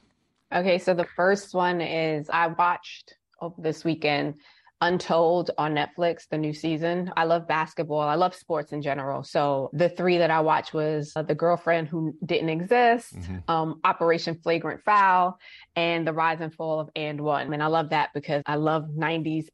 Okay, 0.55 0.79
so 0.79 0.95
the 0.95 1.07
first 1.17 1.55
one 1.55 1.81
is 1.81 2.31
I 2.31 2.47
watched 2.47 3.15
over 3.41 3.61
this 3.61 3.85
weekend 3.85 4.35
Untold 4.81 5.51
on 5.59 5.75
Netflix, 5.75 6.29
the 6.29 6.39
new 6.39 6.53
season. 6.53 7.11
I 7.17 7.25
love 7.25 7.49
basketball. 7.49 8.01
I 8.01 8.15
love 8.15 8.33
sports 8.33 8.73
in 8.73 8.81
general. 8.81 9.25
So 9.25 9.71
the 9.73 9.89
three 9.89 10.19
that 10.19 10.31
I 10.31 10.41
watched 10.41 10.73
was 10.73 11.13
uh, 11.17 11.23
The 11.23 11.35
Girlfriend 11.35 11.89
Who 11.89 12.15
Didn't 12.25 12.49
Exist, 12.49 13.17
um, 13.49 13.81
Operation 13.83 14.37
Flagrant 14.37 14.85
Foul, 14.85 15.37
and 15.75 16.07
The 16.07 16.13
Rise 16.13 16.41
and 16.41 16.55
Fall 16.55 16.79
of 16.79 16.91
And 16.95 17.21
One. 17.21 17.53
And 17.53 17.61
I 17.61 17.67
love 17.67 17.91
that 17.91 18.11
because 18.15 18.45
I 18.47 18.55
love 18.55 18.85
90s, 18.97 19.49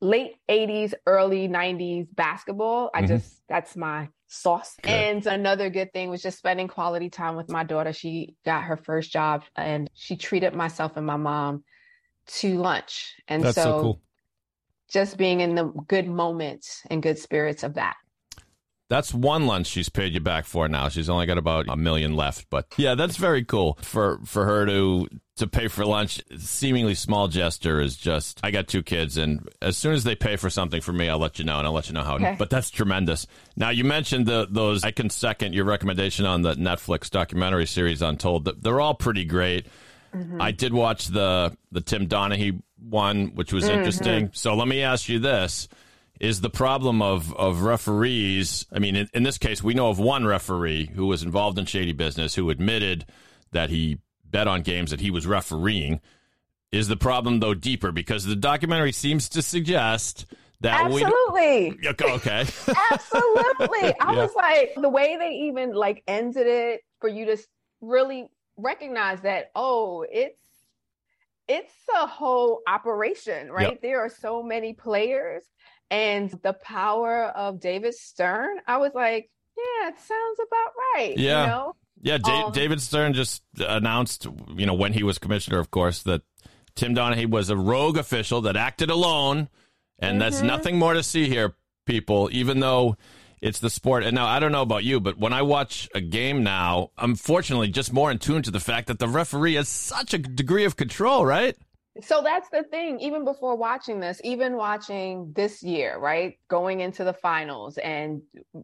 late 0.00 0.36
80s, 0.48 0.94
early 1.06 1.48
90s 1.48 2.06
basketball. 2.12 2.90
I 2.94 3.02
Mhm. 3.02 3.08
just, 3.08 3.42
that's 3.48 3.76
my 3.76 4.08
sauce. 4.28 4.76
Good. 4.82 4.92
And 4.92 5.26
another 5.26 5.70
good 5.70 5.92
thing 5.92 6.10
was 6.10 6.22
just 6.22 6.38
spending 6.38 6.68
quality 6.68 7.10
time 7.10 7.36
with 7.36 7.48
my 7.48 7.64
daughter. 7.64 7.92
She 7.92 8.36
got 8.44 8.64
her 8.64 8.76
first 8.76 9.12
job 9.12 9.44
and 9.56 9.90
she 9.94 10.16
treated 10.16 10.54
myself 10.54 10.96
and 10.96 11.06
my 11.06 11.16
mom 11.16 11.64
to 12.26 12.58
lunch. 12.58 13.16
And 13.28 13.42
That's 13.42 13.56
so 13.56 13.80
cool. 13.80 14.02
just 14.90 15.16
being 15.16 15.40
in 15.40 15.54
the 15.54 15.64
good 15.64 16.06
moments 16.06 16.82
and 16.90 17.02
good 17.02 17.18
spirits 17.18 17.62
of 17.62 17.74
that. 17.74 17.96
That's 18.90 19.14
one 19.14 19.46
lunch 19.46 19.68
she's 19.68 19.88
paid 19.88 20.14
you 20.14 20.20
back 20.20 20.46
for 20.46 20.68
now. 20.68 20.88
She's 20.88 21.08
only 21.08 21.24
got 21.24 21.38
about 21.38 21.66
a 21.68 21.76
million 21.76 22.16
left, 22.16 22.50
but 22.50 22.66
yeah, 22.76 22.96
that's 22.96 23.16
very 23.16 23.44
cool 23.44 23.78
for 23.82 24.18
for 24.24 24.44
her 24.44 24.66
to 24.66 25.06
to 25.36 25.46
pay 25.46 25.68
for 25.68 25.86
lunch. 25.86 26.20
Seemingly 26.36 26.96
small 26.96 27.28
gesture 27.28 27.80
is 27.80 27.96
just. 27.96 28.40
I 28.42 28.50
got 28.50 28.66
two 28.66 28.82
kids, 28.82 29.16
and 29.16 29.48
as 29.62 29.78
soon 29.78 29.94
as 29.94 30.02
they 30.02 30.16
pay 30.16 30.34
for 30.34 30.50
something 30.50 30.80
for 30.80 30.92
me, 30.92 31.08
I'll 31.08 31.20
let 31.20 31.38
you 31.38 31.44
know, 31.44 31.58
and 31.58 31.68
I'll 31.68 31.72
let 31.72 31.86
you 31.86 31.94
know 31.94 32.02
how. 32.02 32.16
Okay. 32.16 32.34
But 32.36 32.50
that's 32.50 32.68
tremendous. 32.68 33.28
Now 33.56 33.70
you 33.70 33.84
mentioned 33.84 34.26
the 34.26 34.48
those. 34.50 34.82
I 34.82 34.90
can 34.90 35.08
second 35.08 35.54
your 35.54 35.66
recommendation 35.66 36.26
on 36.26 36.42
the 36.42 36.54
Netflix 36.54 37.10
documentary 37.10 37.66
series 37.66 38.02
Untold. 38.02 38.46
Th- 38.46 38.56
They're 38.60 38.80
all 38.80 38.94
pretty 38.94 39.24
great. 39.24 39.66
Mm-hmm. 40.12 40.42
I 40.42 40.50
did 40.50 40.72
watch 40.72 41.06
the 41.06 41.56
the 41.70 41.80
Tim 41.80 42.08
Donaghy 42.08 42.60
one, 42.76 43.36
which 43.36 43.52
was 43.52 43.66
mm-hmm. 43.66 43.78
interesting. 43.78 44.30
So 44.32 44.56
let 44.56 44.66
me 44.66 44.82
ask 44.82 45.08
you 45.08 45.20
this: 45.20 45.68
Is 46.20 46.42
the 46.42 46.50
problem 46.50 47.00
of 47.00 47.34
of 47.34 47.62
referees? 47.62 48.66
I 48.70 48.78
mean, 48.78 48.94
in, 48.94 49.08
in 49.14 49.22
this 49.22 49.38
case, 49.38 49.62
we 49.62 49.72
know 49.74 49.88
of 49.88 49.98
one 49.98 50.26
referee 50.26 50.90
who 50.94 51.06
was 51.06 51.22
involved 51.22 51.58
in 51.58 51.64
shady 51.64 51.92
business 51.92 52.34
who 52.34 52.50
admitted 52.50 53.06
that 53.52 53.70
he 53.70 53.98
bet 54.24 54.46
on 54.46 54.60
games 54.62 54.90
that 54.90 55.00
he 55.00 55.10
was 55.10 55.26
refereeing. 55.26 56.00
Is 56.72 56.86
the 56.88 56.96
problem 56.96 57.40
though 57.40 57.54
deeper 57.54 57.90
because 57.90 58.24
the 58.26 58.36
documentary 58.36 58.92
seems 58.92 59.28
to 59.30 59.42
suggest 59.42 60.26
that 60.60 60.90
we 60.90 61.02
Absolutely. 61.02 61.88
okay, 61.88 62.12
okay. 62.12 62.40
Absolutely. 62.92 63.94
I 64.00 64.12
Yeah. 64.12 64.22
was 64.22 64.34
like, 64.36 64.74
the 64.76 64.90
way 64.90 65.16
they 65.18 65.30
even 65.48 65.72
like 65.72 66.02
ended 66.06 66.46
it 66.46 66.82
for 67.00 67.08
you 67.08 67.24
to 67.26 67.38
really 67.80 68.28
recognize 68.58 69.22
that, 69.22 69.50
oh, 69.56 70.04
it's 70.08 70.38
it's 71.48 71.72
a 72.00 72.06
whole 72.06 72.60
operation, 72.68 73.50
right? 73.50 73.70
Yep. 73.70 73.82
There 73.82 74.00
are 74.04 74.10
so 74.10 74.42
many 74.42 74.74
players 74.74 75.42
and 75.90 76.30
the 76.42 76.52
power 76.52 77.24
of 77.24 77.60
David 77.60 77.94
Stern. 77.94 78.58
I 78.66 78.76
was 78.78 78.92
like, 78.94 79.30
yeah, 79.56 79.88
it 79.88 79.98
sounds 79.98 80.38
about 80.46 80.72
right. 80.94 81.14
Yeah. 81.18 81.42
You 81.42 81.50
know? 81.50 81.76
Yeah, 82.02 82.18
Um, 82.24 82.52
David 82.52 82.80
Stern 82.80 83.12
just 83.12 83.42
announced, 83.58 84.26
you 84.56 84.64
know, 84.64 84.72
when 84.74 84.92
he 84.94 85.02
was 85.02 85.18
commissioner, 85.18 85.58
of 85.58 85.70
course, 85.70 86.02
that 86.04 86.22
Tim 86.74 86.94
Donaghy 86.94 87.28
was 87.28 87.50
a 87.50 87.56
rogue 87.56 87.98
official 87.98 88.40
that 88.42 88.56
acted 88.56 88.88
alone, 88.90 89.48
and 89.98 90.18
that's 90.20 90.38
Mm-hmm. 90.38 90.46
nothing 90.46 90.78
more 90.78 90.94
to 90.94 91.02
see 91.02 91.28
here, 91.28 91.54
people. 91.84 92.30
Even 92.32 92.60
though 92.60 92.96
it's 93.42 93.58
the 93.58 93.68
sport, 93.68 94.02
and 94.04 94.14
now 94.14 94.26
I 94.26 94.38
don't 94.40 94.52
know 94.52 94.62
about 94.62 94.82
you, 94.84 94.98
but 95.00 95.18
when 95.18 95.34
I 95.34 95.42
watch 95.42 95.90
a 95.94 96.00
game 96.00 96.42
now, 96.42 96.90
I'm 96.96 97.16
fortunately 97.16 97.68
just 97.68 97.92
more 97.92 98.10
in 98.10 98.18
tune 98.18 98.40
to 98.42 98.50
the 98.50 98.60
fact 98.60 98.86
that 98.86 98.98
the 98.98 99.08
referee 99.08 99.54
has 99.56 99.68
such 99.68 100.14
a 100.14 100.18
degree 100.18 100.64
of 100.64 100.76
control, 100.76 101.26
right? 101.26 101.54
So 102.02 102.22
that's 102.22 102.48
the 102.50 102.62
thing. 102.64 103.00
Even 103.00 103.24
before 103.24 103.56
watching 103.56 104.00
this, 104.00 104.20
even 104.24 104.56
watching 104.56 105.32
this 105.34 105.62
year, 105.62 105.98
right? 105.98 106.38
Going 106.48 106.80
into 106.80 107.04
the 107.04 107.12
finals 107.12 107.78
and 107.78 108.22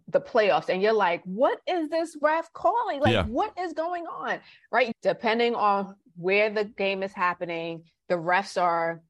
the 0.09 0.20
playoffs, 0.20 0.68
and 0.68 0.83
you're 0.83 0.92
like, 0.92 1.22
what 1.25 1.59
is 1.66 1.88
this 1.88 2.16
ref 2.20 2.53
calling? 2.53 3.01
Like, 3.01 3.12
Yeah. 3.12 3.25
what 3.25 3.53
is 3.59 3.72
going 3.72 4.07
on? 4.07 4.40
Right? 4.70 4.92
Depending 5.03 5.55
on 5.55 5.96
where 6.16 6.51
the 6.51 6.64
game 6.64 7.03
is 7.03 7.12
happening, 7.12 7.85
the 8.09 8.14
refs 8.14 8.61
are 8.61 9.03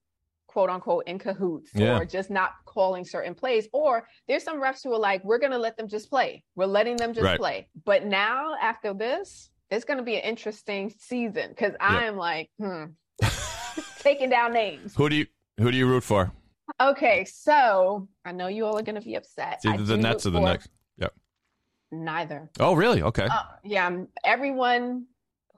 quote 0.47 0.71
unquote 0.71 1.07
in 1.07 1.19
cahoots 1.19 1.71
Yeah. 1.75 1.99
or 1.99 2.05
just 2.07 2.31
not 2.31 2.53
calling 2.65 3.05
certain 3.05 3.35
plays. 3.35 3.69
Or 3.73 4.09
there's 4.27 4.43
some 4.43 4.61
refs 4.61 4.83
who 4.83 4.93
are 4.95 4.99
like, 4.99 5.23
we're 5.23 5.39
going 5.39 5.53
to 5.53 5.59
let 5.59 5.77
them 5.77 5.87
just 5.89 6.09
play. 6.09 6.45
We're 6.55 6.67
letting 6.67 6.97
them 6.97 7.12
just 7.12 7.25
Right. 7.25 7.39
play. 7.39 7.69
But 7.85 8.07
now, 8.07 8.55
after 8.61 8.95
this, 8.95 9.51
it's 9.71 9.85
going 9.85 9.99
to 9.99 10.05
be 10.05 10.17
an 10.17 10.23
interesting 10.23 10.91
season 10.99 11.51
because 11.51 11.75
I'm 11.81 12.17
like, 12.17 12.51
hmm, 12.59 12.85
taking 14.07 14.31
down 14.31 14.53
names. 14.53 14.95
Who 14.95 15.09
do 15.09 15.16
you 15.16 15.27
who 15.59 15.71
do 15.71 15.77
you 15.77 15.87
root 15.87 16.05
for? 16.05 16.33
Okay, 16.81 17.25
so 17.25 18.09
I 18.25 18.33
know 18.33 18.49
you 18.49 18.66
all 18.66 18.79
are 18.79 18.83
going 18.83 18.97
to 18.97 19.01
be 19.01 19.14
upset. 19.14 19.55
It's 19.55 19.66
either 19.66 19.85
the 19.85 19.97
Nets 19.97 20.27
or 20.27 20.31
the 20.31 20.40
Knicks. 20.40 20.69
Yep. 20.99 21.14
Neither. 21.92 22.51
Oh, 22.61 22.75
really? 22.75 23.03
Okay. 23.03 23.27
Uh, 23.31 23.42
yeah, 23.64 23.90
everyone 24.25 25.07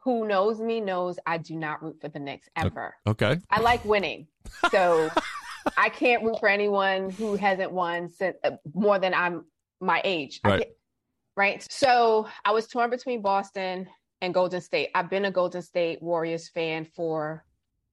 who 0.03 0.29
knows 0.29 0.61
me 0.61 0.81
knows 0.81 1.19
I 1.27 1.39
do 1.39 1.57
not 1.57 1.83
root 1.83 1.97
for 2.01 2.09
the 2.09 2.19
Knicks 2.19 2.49
ever. 2.57 2.95
Okay. 3.07 3.39
I 3.51 3.61
like 3.61 3.85
winning, 3.85 4.29
so 4.71 5.11
I 5.77 5.89
can't 5.89 6.23
root 6.23 6.39
for 6.39 6.49
anyone 6.49 7.11
who 7.11 7.35
hasn't 7.37 7.73
won 7.73 8.09
since 8.11 8.37
uh, 8.45 8.53
more 8.75 8.99
than 8.99 9.15
I'm 9.15 9.47
my 9.81 10.01
age. 10.05 10.41
Right. 10.45 10.69
right. 11.37 11.67
So 11.71 12.29
I 12.45 12.53
was 12.53 12.69
torn 12.69 12.91
between 12.91 13.23
Boston 13.23 13.89
and 14.21 14.33
Golden 14.33 14.61
State. 14.61 14.91
I've 14.95 15.11
been 15.11 15.25
a 15.25 15.31
Golden 15.31 15.63
State 15.63 16.03
Warriors 16.03 16.49
fan 16.49 16.87
for 16.95 17.45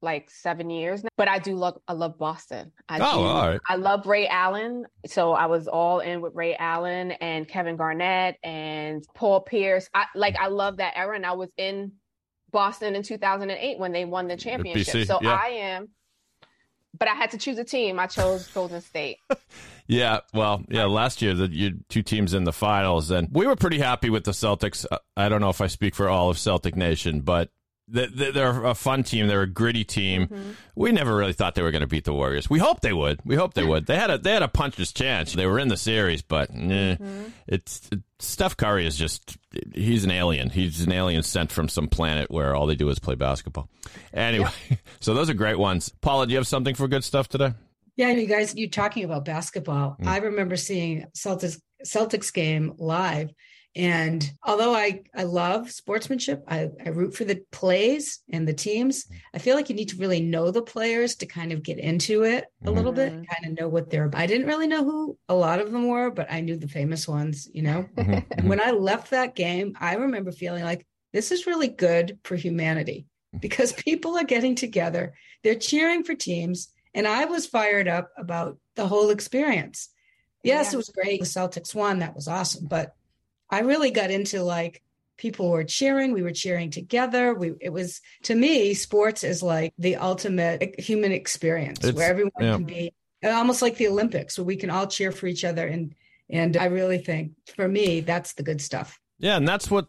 like 0.06 0.30
seven 0.30 0.70
years 0.70 1.04
now, 1.04 1.10
but 1.18 1.28
I 1.28 1.40
do 1.40 1.56
love 1.56 1.78
I 1.90 1.94
love 1.94 2.18
Boston. 2.18 2.72
I 2.88 2.96
Oh, 3.00 3.00
do. 3.00 3.26
all 3.26 3.48
right. 3.50 3.60
I 3.68 3.76
love 3.76 4.06
Ray 4.06 4.28
Allen, 4.30 4.86
so 5.06 5.34
I 5.34 5.48
was 5.48 5.68
all 5.68 6.00
in 6.00 6.22
with 6.22 6.34
Ray 6.34 6.56
Allen 6.56 7.12
and 7.12 7.46
Kevin 7.46 7.76
Garnett 7.76 8.38
and 8.44 9.04
Paul 9.14 9.42
Pierce. 9.42 9.90
I 9.94 10.06
like 10.16 10.38
I 10.40 10.48
love 10.48 10.78
that 10.78 10.94
era, 10.96 11.16
and 11.18 11.26
I 11.26 11.34
was 11.34 11.50
in 11.58 11.92
Boston 12.52 12.96
in 12.96 13.04
2008 13.04 13.78
when 13.80 13.92
they 13.92 14.06
won 14.06 14.28
the 14.30 14.38
championship. 14.38 14.94
BC, 14.96 15.08
so 15.08 15.20
yeah. 15.22 15.38
I 15.44 15.48
am, 15.48 15.90
but 16.98 17.10
I 17.10 17.14
had 17.16 17.32
to 17.32 17.38
choose 17.38 17.58
a 17.58 17.66
team. 17.66 18.00
I 18.00 18.08
chose 18.08 18.48
Golden 18.48 18.80
State. 18.80 19.18
Yeah, 19.88 20.22
well, 20.34 20.64
yeah, 20.68 20.86
last 20.86 21.22
year 21.22 21.36
the 21.36 21.46
you 21.48 21.78
two 21.90 22.02
teams 22.02 22.34
in 22.34 22.44
the 22.44 22.52
finals, 22.52 23.12
and 23.12 23.28
we 23.32 23.46
were 23.46 23.56
pretty 23.56 23.78
happy 23.78 24.10
with 24.10 24.24
the 24.24 24.32
Celtics. 24.32 24.84
Uh, 24.90 24.98
I 25.16 25.30
don't 25.30 25.42
know 25.42 25.50
if 25.50 25.62
I 25.62 25.68
speak 25.68 25.94
for 25.94 26.10
all 26.10 26.32
of 26.32 26.40
Celtic 26.40 26.76
Nation, 26.76 27.22
but 27.22 27.52
they're 27.88 28.64
a 28.66 28.74
fun 28.74 29.04
team. 29.04 29.28
They're 29.28 29.44
a 29.44 29.48
gritty 29.48 29.84
team. 29.84 30.28
Mm-hmm. 30.28 30.52
We 30.76 30.92
never 30.92 31.16
really 31.16 31.34
thought 31.34 31.56
they 31.56 31.62
were 31.62 31.72
going 31.72 31.82
to 31.82 31.88
beat 31.88 32.06
the 32.06 32.14
Warriors. 32.14 32.50
We 32.50 32.60
hoped 32.60 32.82
they 32.82 32.94
would. 32.94 33.20
We 33.26 33.36
hoped 33.36 33.56
they 33.56 33.64
would. 33.64 33.86
They 33.86 33.96
had 33.98 34.10
a 34.10 34.18
they 34.18 34.32
had 34.34 34.42
a 34.44 34.48
puncher's 34.48 34.92
chance. 34.92 35.34
They 35.34 35.46
were 35.46 35.60
in 35.60 35.68
the 35.68 35.78
series, 35.78 36.22
but 36.22 36.50
eh, 36.50 36.54
Mm-hmm. 36.96 37.24
it's 37.48 37.90
Steph 38.20 38.58
Curry 38.58 38.88
is 38.88 38.98
just 38.98 39.38
he's 39.74 40.04
an 40.04 40.12
alien. 40.12 40.50
He's 40.50 40.82
an 40.82 40.92
alien 40.92 41.22
sent 41.24 41.52
from 41.52 41.70
some 41.70 41.88
planet 41.88 42.32
where 42.32 42.56
all 42.56 42.66
they 42.66 42.76
do 42.76 42.90
is 42.90 42.98
play 42.98 43.16
basketball. 43.16 43.70
Anyway, 44.14 44.50
so 45.00 45.14
those 45.14 45.30
are 45.30 45.34
great 45.36 45.60
ones. 45.60 45.90
Paula, 46.02 46.26
do 46.26 46.32
you 46.32 46.38
have 46.38 46.48
something 46.48 46.76
for 46.76 46.88
good 46.88 47.04
stuff 47.04 47.28
today? 47.28 47.54
Yeah, 47.98 48.12
you 48.12 48.26
guys, 48.28 48.56
you 48.56 48.70
talking 48.70 49.04
about 49.06 49.24
basketball. 49.26 49.96
Mm. 50.02 50.08
I 50.08 50.18
remember 50.18 50.56
seeing 50.58 51.06
Celtics 51.16 51.60
Celtics 51.86 52.34
game 52.34 52.74
live. 52.78 53.32
And 53.76 54.32
although 54.44 54.74
I, 54.74 55.02
I 55.14 55.24
love 55.24 55.70
sportsmanship, 55.70 56.44
I, 56.48 56.70
I 56.86 56.90
root 56.90 57.14
for 57.14 57.26
the 57.26 57.42
plays 57.52 58.22
and 58.32 58.48
the 58.48 58.54
teams. 58.54 59.06
I 59.34 59.40
feel 59.40 59.56
like 59.56 59.70
you 59.70 59.76
need 59.76 59.90
to 59.90 59.98
really 59.98 60.22
know 60.22 60.50
the 60.50 60.62
players 60.62 61.16
to 61.18 61.26
kind 61.26 61.52
of 61.52 61.62
get 61.62 61.78
into 61.78 62.24
it 62.24 62.46
a 62.66 62.72
little 62.72 62.94
bit, 62.94 63.12
Mhm. 63.14 63.26
kind 63.28 63.46
of 63.52 63.60
know 63.60 63.68
what 63.68 63.90
they're 63.90 64.10
I 64.14 64.28
didn't 64.28 64.48
really 64.48 64.68
know 64.68 64.84
who 64.86 65.18
a 65.28 65.36
lot 65.36 65.60
of 65.60 65.72
them 65.74 65.88
were, 65.90 66.10
but 66.10 66.32
I 66.32 66.40
knew 66.40 66.56
the 66.56 66.70
famous 66.70 67.06
ones, 67.08 67.50
you 67.54 67.64
know. 67.64 67.86
Mhm, 67.98 68.26
And 68.38 68.48
when 68.50 68.62
I 68.62 68.72
left 68.72 69.10
that 69.12 69.36
game, 69.36 69.76
I 69.80 69.96
remember 69.96 70.32
feeling 70.32 70.64
like 70.64 70.88
this 71.12 71.32
is 71.32 71.46
really 71.46 71.68
good 71.68 72.18
for 72.24 72.36
humanity 72.38 73.08
because 73.42 73.74
people 73.88 74.18
are 74.18 74.24
getting 74.24 74.56
together, 74.56 75.14
they're 75.44 75.56
cheering 75.56 76.04
for 76.06 76.16
teams, 76.16 76.70
and 76.94 77.06
I 77.06 77.26
was 77.26 77.46
fired 77.46 77.90
up 77.90 78.10
about 78.18 78.58
the 78.76 78.88
whole 78.88 79.10
experience. 79.10 79.90
Yes, 80.44 80.68
Yeah. 80.68 80.76
it 80.76 80.78
was 80.78 80.90
great. 80.90 81.20
The 81.20 81.26
Celtics 81.26 81.76
won, 81.76 82.00
that 82.00 82.16
was 82.16 82.30
awesome, 82.30 82.68
but 82.68 82.96
I 83.50 83.60
really 83.60 83.92
got 83.92 84.12
into 84.12 84.44
like 84.44 84.82
people 85.18 85.50
were 85.50 85.64
cheering, 85.64 86.12
we 86.12 86.22
were 86.24 86.32
cheering 86.32 86.72
together. 86.72 87.34
We 87.34 87.54
it 87.62 87.70
was 87.72 88.02
to 88.24 88.36
me 88.36 88.74
sports 88.74 89.24
is 89.24 89.42
like 89.44 89.74
the 89.78 89.96
ultimate 89.98 90.80
human 90.80 91.12
experience 91.12 91.80
It's- 91.80 91.94
where 91.94 92.10
everyone 92.10 92.32
yeah. 92.40 92.56
can 92.56 92.64
be 92.66 92.94
uh, 93.24 93.30
almost 93.30 93.62
like 93.62 93.78
the 93.78 93.88
Olympics 93.88 94.38
where 94.38 94.46
we 94.46 94.56
can 94.58 94.70
all 94.70 94.88
cheer 94.88 95.12
for 95.12 95.28
each 95.28 95.44
other 95.46 95.66
and 95.68 95.94
and 96.30 96.58
I 96.58 96.66
really 96.66 96.98
think 96.98 97.34
for 97.56 97.68
me 97.68 98.02
that's 98.02 98.34
the 98.34 98.44
good 98.44 98.60
stuff. 98.62 99.00
Yeah, 99.20 99.38
and 99.38 99.48
that's 99.48 99.70
what 99.72 99.88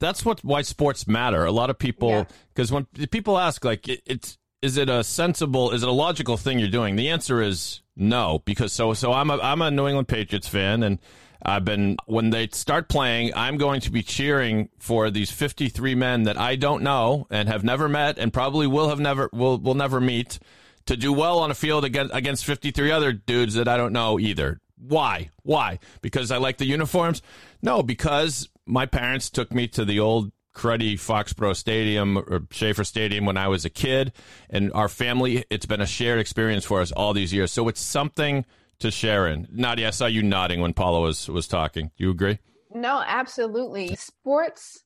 that's 0.00 0.24
what 0.24 0.44
why 0.44 0.62
sports 0.62 1.06
matter. 1.08 1.44
A 1.44 1.52
lot 1.52 1.70
of 1.70 1.78
people 1.78 2.10
Yeah. 2.10 2.24
because 2.54 2.70
when 2.70 2.84
people 3.10 3.38
ask 3.38 3.64
like 3.64 3.88
it, 3.88 4.02
it's 4.06 4.38
is 4.60 4.76
it 4.76 4.88
a 4.90 5.04
sensible, 5.04 5.70
is 5.70 5.84
it 5.84 5.88
a 5.88 5.92
logical 5.92 6.36
thing 6.36 6.58
you're 6.58 6.68
doing? 6.68 6.96
The 6.96 7.08
answer 7.10 7.40
is 7.40 7.80
no, 7.96 8.42
because 8.44 8.72
so 8.72 8.92
so 8.92 9.12
I'm 9.12 9.30
a 9.30 9.38
I'm 9.38 9.62
a 9.62 9.70
New 9.70 9.86
England 9.86 10.08
Patriots 10.08 10.48
fan, 10.48 10.82
and 10.82 10.98
I've 11.42 11.64
been 11.64 11.96
when 12.06 12.30
they 12.30 12.48
start 12.48 12.88
playing, 12.88 13.32
I'm 13.34 13.58
going 13.58 13.80
to 13.82 13.90
be 13.90 14.02
cheering 14.02 14.70
for 14.78 15.10
these 15.10 15.30
53 15.30 15.94
men 15.94 16.24
that 16.24 16.38
I 16.38 16.56
don't 16.56 16.82
know 16.82 17.26
and 17.30 17.48
have 17.48 17.64
never 17.64 17.88
met, 17.88 18.18
and 18.18 18.32
probably 18.32 18.66
will 18.66 18.88
have 18.88 19.00
never 19.00 19.30
will 19.32 19.58
will 19.58 19.74
never 19.74 20.00
meet, 20.00 20.38
to 20.86 20.96
do 20.96 21.12
well 21.12 21.38
on 21.38 21.50
a 21.50 21.54
field 21.54 21.84
against 21.84 22.14
against 22.14 22.44
53 22.44 22.90
other 22.90 23.12
dudes 23.12 23.54
that 23.54 23.68
I 23.68 23.76
don't 23.76 23.92
know 23.92 24.18
either. 24.18 24.60
Why? 24.76 25.30
Why? 25.42 25.78
Because 26.02 26.30
I 26.30 26.38
like 26.38 26.58
the 26.58 26.64
uniforms? 26.64 27.22
No, 27.62 27.82
because 27.82 28.48
my 28.66 28.86
parents 28.86 29.30
took 29.30 29.52
me 29.52 29.68
to 29.68 29.84
the 29.84 30.00
old 30.00 30.32
cruddy 30.54 30.94
Foxborough 30.94 31.54
Stadium 31.54 32.18
or 32.18 32.42
Schaefer 32.50 32.84
Stadium 32.84 33.26
when 33.26 33.36
I 33.36 33.48
was 33.48 33.64
a 33.64 33.70
kid, 33.70 34.12
and 34.50 34.72
our 34.72 34.88
family. 34.88 35.44
It's 35.50 35.66
been 35.66 35.80
a 35.80 35.86
shared 35.86 36.18
experience 36.18 36.64
for 36.64 36.80
us 36.80 36.90
all 36.92 37.14
these 37.14 37.32
years, 37.32 37.52
so 37.52 37.68
it's 37.68 37.80
something 37.80 38.44
to 38.80 38.90
Sharon. 38.90 39.48
Nadia, 39.50 39.88
I 39.88 39.90
saw 39.90 40.06
you 40.06 40.22
nodding 40.22 40.60
when 40.60 40.72
Paula 40.72 41.00
was 41.00 41.28
was 41.28 41.48
talking. 41.48 41.90
Do 41.96 42.04
you 42.04 42.10
agree? 42.10 42.38
No, 42.70 43.02
absolutely. 43.06 43.94
Sports 43.96 44.84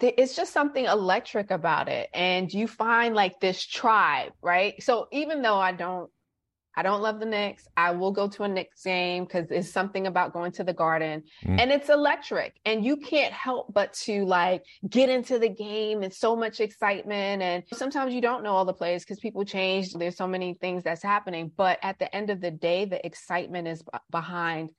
it's 0.00 0.34
just 0.34 0.52
something 0.52 0.84
electric 0.84 1.50
about 1.50 1.88
it. 1.88 2.08
And 2.14 2.52
you 2.52 2.66
find 2.66 3.14
like 3.14 3.40
this 3.40 3.64
tribe, 3.64 4.32
right? 4.42 4.82
So 4.82 5.08
even 5.12 5.42
though 5.42 5.58
I 5.58 5.72
don't, 5.72 6.10
I 6.74 6.82
don't 6.82 7.02
love 7.02 7.20
the 7.20 7.26
Knicks, 7.26 7.68
I 7.76 7.90
will 7.90 8.12
go 8.12 8.28
to 8.28 8.44
a 8.44 8.48
Knicks 8.48 8.82
game 8.84 9.24
because 9.24 9.50
it's 9.50 9.70
something 9.70 10.06
about 10.06 10.32
going 10.32 10.52
to 10.52 10.64
the 10.64 10.72
garden 10.72 11.22
Mm. 11.44 11.60
and 11.60 11.70
it's 11.70 11.90
electric. 11.90 12.58
And 12.64 12.84
you 12.84 12.96
can't 12.96 13.32
help 13.32 13.72
but 13.74 13.92
to 14.04 14.24
like 14.24 14.64
get 14.88 15.10
into 15.10 15.38
the 15.38 15.50
game. 15.50 16.02
It's 16.02 16.18
so 16.18 16.34
much 16.34 16.60
excitement. 16.60 17.42
And 17.42 17.62
sometimes 17.74 18.14
you 18.14 18.20
don't 18.22 18.42
know 18.42 18.52
all 18.54 18.64
the 18.64 18.72
plays 18.72 19.04
because 19.04 19.18
people 19.20 19.44
change. 19.44 19.92
There's 19.92 20.16
so 20.16 20.26
many 20.26 20.54
things 20.54 20.82
that's 20.82 21.02
happening. 21.02 21.52
But 21.56 21.78
at 21.82 21.98
the 21.98 22.14
end 22.14 22.30
of 22.30 22.40
the 22.40 22.50
day, 22.50 22.86
the 22.86 23.04
excitement 23.04 23.68
is 23.68 23.82
b- 23.82 23.90
behind 24.10 24.70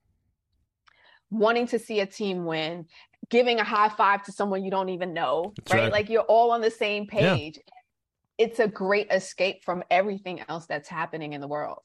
wanting 1.30 1.68
to 1.68 1.80
see 1.80 2.00
a 2.00 2.06
team 2.06 2.46
win, 2.46 2.86
giving 3.30 3.60
a 3.60 3.64
high 3.64 3.90
five 3.90 4.24
to 4.24 4.32
someone 4.32 4.64
you 4.64 4.72
don't 4.72 4.90
even 4.90 5.14
know, 5.14 5.54
right? 5.72 5.84
right. 5.84 5.92
Like 5.92 6.10
you're 6.10 6.22
all 6.24 6.52
on 6.52 6.62
the 6.62 6.72
same 6.72 7.08
Yeah. 7.12 7.34
It's 8.38 8.60
a 8.60 8.68
great 8.68 9.12
escape 9.12 9.64
from 9.64 9.84
everything 9.92 10.42
else 10.50 10.66
that's 10.66 10.90
happening 10.90 11.34
in 11.34 11.42
the 11.42 11.48
world. 11.48 11.84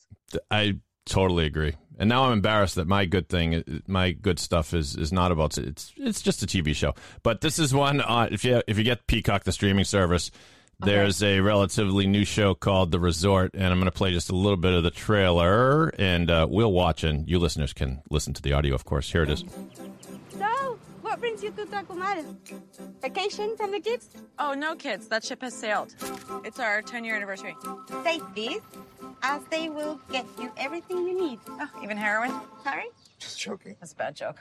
I 0.50 0.78
totally 1.04 1.46
agree. 1.46 1.74
And 1.98 2.08
now 2.08 2.24
I'm 2.24 2.32
embarrassed 2.32 2.76
that 2.76 2.86
my 2.86 3.06
good 3.06 3.28
thing, 3.28 3.82
my 3.86 4.12
good 4.12 4.38
stuff, 4.38 4.72
is 4.72 4.94
is 4.96 5.12
not 5.12 5.32
about 5.32 5.58
it's 5.58 5.92
it's 5.96 6.22
just 6.22 6.42
a 6.42 6.46
TV 6.46 6.74
show. 6.74 6.94
But 7.22 7.40
this 7.40 7.58
is 7.58 7.74
one 7.74 8.00
on 8.00 8.32
if 8.32 8.44
you 8.44 8.62
if 8.66 8.78
you 8.78 8.84
get 8.84 9.06
Peacock, 9.06 9.44
the 9.44 9.52
streaming 9.52 9.84
service. 9.84 10.30
There's 10.80 11.24
a 11.24 11.40
relatively 11.40 12.06
new 12.06 12.24
show 12.24 12.54
called 12.54 12.92
The 12.92 13.00
Resort, 13.00 13.50
and 13.54 13.64
I'm 13.64 13.80
going 13.80 13.86
to 13.86 13.90
play 13.90 14.12
just 14.12 14.30
a 14.30 14.36
little 14.36 14.56
bit 14.56 14.74
of 14.74 14.84
the 14.84 14.92
trailer, 14.92 15.88
and 15.98 16.30
uh, 16.30 16.46
we'll 16.48 16.70
watch, 16.70 17.02
and 17.02 17.28
you 17.28 17.40
listeners 17.40 17.72
can 17.72 18.00
listen 18.10 18.32
to 18.34 18.42
the 18.42 18.52
audio, 18.52 18.76
of 18.76 18.84
course. 18.84 19.10
Here 19.10 19.24
it 19.24 19.30
is. 19.30 19.44
So, 21.18 21.22
what 21.22 21.30
brings 21.32 21.42
you 21.42 21.50
to 21.50 21.66
Tacumar? 21.66 22.22
Vacation 23.02 23.56
from 23.56 23.72
the 23.72 23.80
kids? 23.80 24.10
Oh, 24.38 24.54
no, 24.54 24.76
kids. 24.76 25.08
That 25.08 25.24
ship 25.24 25.42
has 25.42 25.52
sailed. 25.52 25.94
It's 26.44 26.60
our 26.60 26.80
10 26.80 27.04
year 27.04 27.16
anniversary. 27.16 27.56
Take 28.04 28.22
this, 28.36 28.60
as 29.22 29.42
they 29.50 29.68
will 29.68 30.00
get 30.12 30.26
you 30.40 30.52
everything 30.56 30.98
you 30.98 31.20
need. 31.20 31.40
Oh, 31.48 31.68
even 31.82 31.96
heroin? 31.96 32.32
Sorry? 32.62 32.84
Just 33.18 33.40
joking. 33.40 33.74
That's 33.80 33.94
a 33.94 33.96
bad 33.96 34.14
joke. 34.14 34.36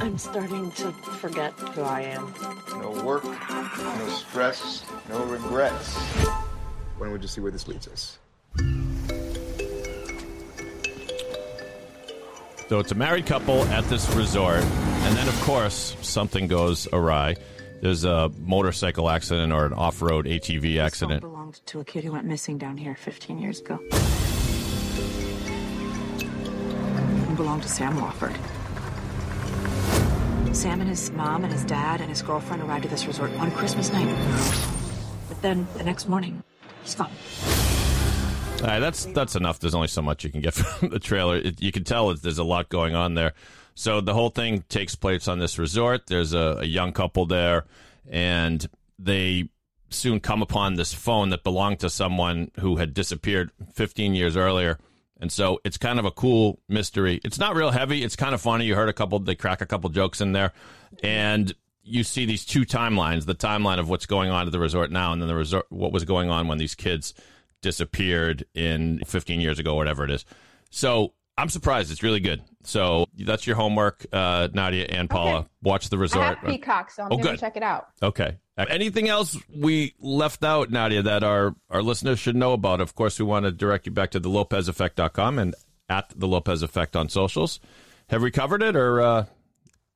I'm 0.00 0.18
starting 0.18 0.72
to 0.72 0.90
forget 1.20 1.52
who 1.52 1.82
I 1.82 2.00
am. 2.00 2.34
No 2.80 2.90
work, 3.04 3.22
no 3.22 4.08
stress, 4.08 4.84
no 5.08 5.24
regrets. 5.26 5.94
When 6.98 7.12
would 7.12 7.22
you 7.22 7.28
see 7.28 7.40
where 7.40 7.52
this 7.52 7.68
leads 7.68 7.86
us? 7.86 8.18
So 12.68 12.80
it's 12.80 12.90
a 12.90 12.96
married 12.96 13.26
couple 13.26 13.62
at 13.66 13.84
this 13.84 14.12
resort, 14.16 14.64
and 15.06 15.16
then 15.16 15.28
of 15.28 15.40
course 15.42 15.96
something 16.02 16.48
goes 16.48 16.88
awry. 16.92 17.36
There's 17.80 18.02
a 18.02 18.28
motorcycle 18.40 19.08
accident 19.08 19.52
or 19.52 19.64
an 19.66 19.72
off-road 19.72 20.26
ATV 20.26 20.80
accident. 20.80 21.20
belonged 21.20 21.64
to 21.66 21.78
a 21.78 21.84
kid 21.84 22.02
who 22.02 22.10
went 22.10 22.24
missing 22.24 22.58
down 22.58 22.76
here 22.76 22.96
15 22.96 23.38
years 23.38 23.60
ago. 23.60 23.78
It 27.30 27.36
belonged 27.36 27.62
to 27.62 27.68
Sam 27.68 27.96
Wofford. 27.98 28.36
Sam 30.52 30.80
and 30.80 30.90
his 30.90 31.12
mom 31.12 31.44
and 31.44 31.52
his 31.52 31.64
dad 31.64 32.00
and 32.00 32.10
his 32.10 32.22
girlfriend 32.22 32.62
arrived 32.62 32.86
at 32.86 32.90
this 32.90 33.06
resort 33.06 33.30
on 33.34 33.52
Christmas 33.52 33.92
night. 33.92 34.08
But 35.28 35.40
then 35.40 35.68
the 35.76 35.84
next 35.84 36.08
morning, 36.08 36.42
he's 36.82 36.96
gone. 36.96 37.12
All 38.62 38.66
right, 38.66 38.80
that's 38.80 39.04
that's 39.06 39.36
enough. 39.36 39.60
There's 39.60 39.74
only 39.74 39.88
so 39.88 40.02
much 40.02 40.24
you 40.24 40.30
can 40.30 40.40
get 40.40 40.54
from 40.54 40.88
the 40.88 40.98
trailer. 40.98 41.36
It, 41.36 41.62
you 41.62 41.70
can 41.70 41.84
tell 41.84 42.10
it, 42.10 42.22
there's 42.22 42.38
a 42.38 42.44
lot 42.44 42.70
going 42.70 42.96
on 42.96 43.14
there. 43.14 43.34
So 43.76 44.00
the 44.00 44.14
whole 44.14 44.30
thing 44.30 44.64
takes 44.70 44.94
place 44.94 45.28
on 45.28 45.38
this 45.38 45.58
resort. 45.58 46.06
There's 46.06 46.32
a, 46.32 46.58
a 46.60 46.64
young 46.64 46.92
couple 46.92 47.26
there, 47.26 47.66
and 48.10 48.66
they 48.98 49.50
soon 49.90 50.18
come 50.18 50.40
upon 50.40 50.74
this 50.74 50.94
phone 50.94 51.28
that 51.28 51.44
belonged 51.44 51.80
to 51.80 51.90
someone 51.90 52.50
who 52.58 52.76
had 52.76 52.94
disappeared 52.94 53.52
15 53.74 54.14
years 54.14 54.34
earlier. 54.34 54.78
And 55.20 55.30
so 55.30 55.60
it's 55.62 55.76
kind 55.76 55.98
of 55.98 56.06
a 56.06 56.10
cool 56.10 56.58
mystery. 56.68 57.20
It's 57.22 57.38
not 57.38 57.54
real 57.54 57.70
heavy. 57.70 58.02
It's 58.02 58.16
kind 58.16 58.34
of 58.34 58.40
funny. 58.40 58.64
You 58.64 58.74
heard 58.74 58.88
a 58.88 58.94
couple, 58.94 59.18
they 59.18 59.34
crack 59.34 59.60
a 59.60 59.66
couple 59.66 59.90
jokes 59.90 60.22
in 60.22 60.32
there. 60.32 60.52
And 61.02 61.54
you 61.82 62.02
see 62.02 62.24
these 62.24 62.46
two 62.46 62.62
timelines 62.62 63.26
the 63.26 63.34
timeline 63.34 63.78
of 63.78 63.90
what's 63.90 64.06
going 64.06 64.30
on 64.30 64.46
at 64.46 64.52
the 64.52 64.58
resort 64.58 64.90
now, 64.90 65.12
and 65.12 65.20
then 65.20 65.28
the 65.28 65.34
resort, 65.34 65.66
what 65.68 65.92
was 65.92 66.04
going 66.04 66.30
on 66.30 66.48
when 66.48 66.56
these 66.56 66.74
kids 66.74 67.12
disappeared 67.60 68.46
in 68.54 69.00
15 69.06 69.40
years 69.40 69.58
ago, 69.58 69.74
whatever 69.74 70.02
it 70.04 70.10
is. 70.10 70.24
So 70.70 71.12
I'm 71.38 71.50
surprised. 71.50 71.92
It's 71.92 72.02
really 72.02 72.20
good. 72.20 72.42
So 72.66 73.06
that's 73.18 73.46
your 73.46 73.56
homework, 73.56 74.04
uh, 74.12 74.48
Nadia 74.52 74.86
and 74.88 75.08
Paula. 75.08 75.38
Okay. 75.38 75.48
Watch 75.62 75.88
the 75.88 75.98
resort. 75.98 76.38
Peacock, 76.44 76.90
so 76.90 77.04
I'm 77.04 77.12
Oh, 77.12 77.16
going 77.18 77.36
to 77.36 77.40
check 77.40 77.56
it 77.56 77.62
out. 77.62 77.88
Okay. 78.02 78.36
Anything 78.58 79.08
else 79.08 79.36
we 79.54 79.94
left 80.00 80.42
out, 80.42 80.70
Nadia, 80.70 81.02
that 81.02 81.22
our, 81.22 81.54
our 81.70 81.82
listeners 81.82 82.18
should 82.18 82.36
know 82.36 82.52
about? 82.54 82.80
Of 82.80 82.94
course, 82.94 83.18
we 83.18 83.24
want 83.26 83.44
to 83.44 83.52
direct 83.52 83.86
you 83.86 83.92
back 83.92 84.10
to 84.12 84.20
the 84.20 84.30
LopezEffect.com 84.30 85.38
and 85.38 85.54
at 85.88 86.12
the 86.16 86.26
Lopez 86.26 86.62
Effect 86.62 86.96
on 86.96 87.08
socials. 87.08 87.60
Have 88.08 88.22
we 88.22 88.30
covered 88.30 88.62
it 88.62 88.74
or 88.74 89.00
uh, 89.00 89.24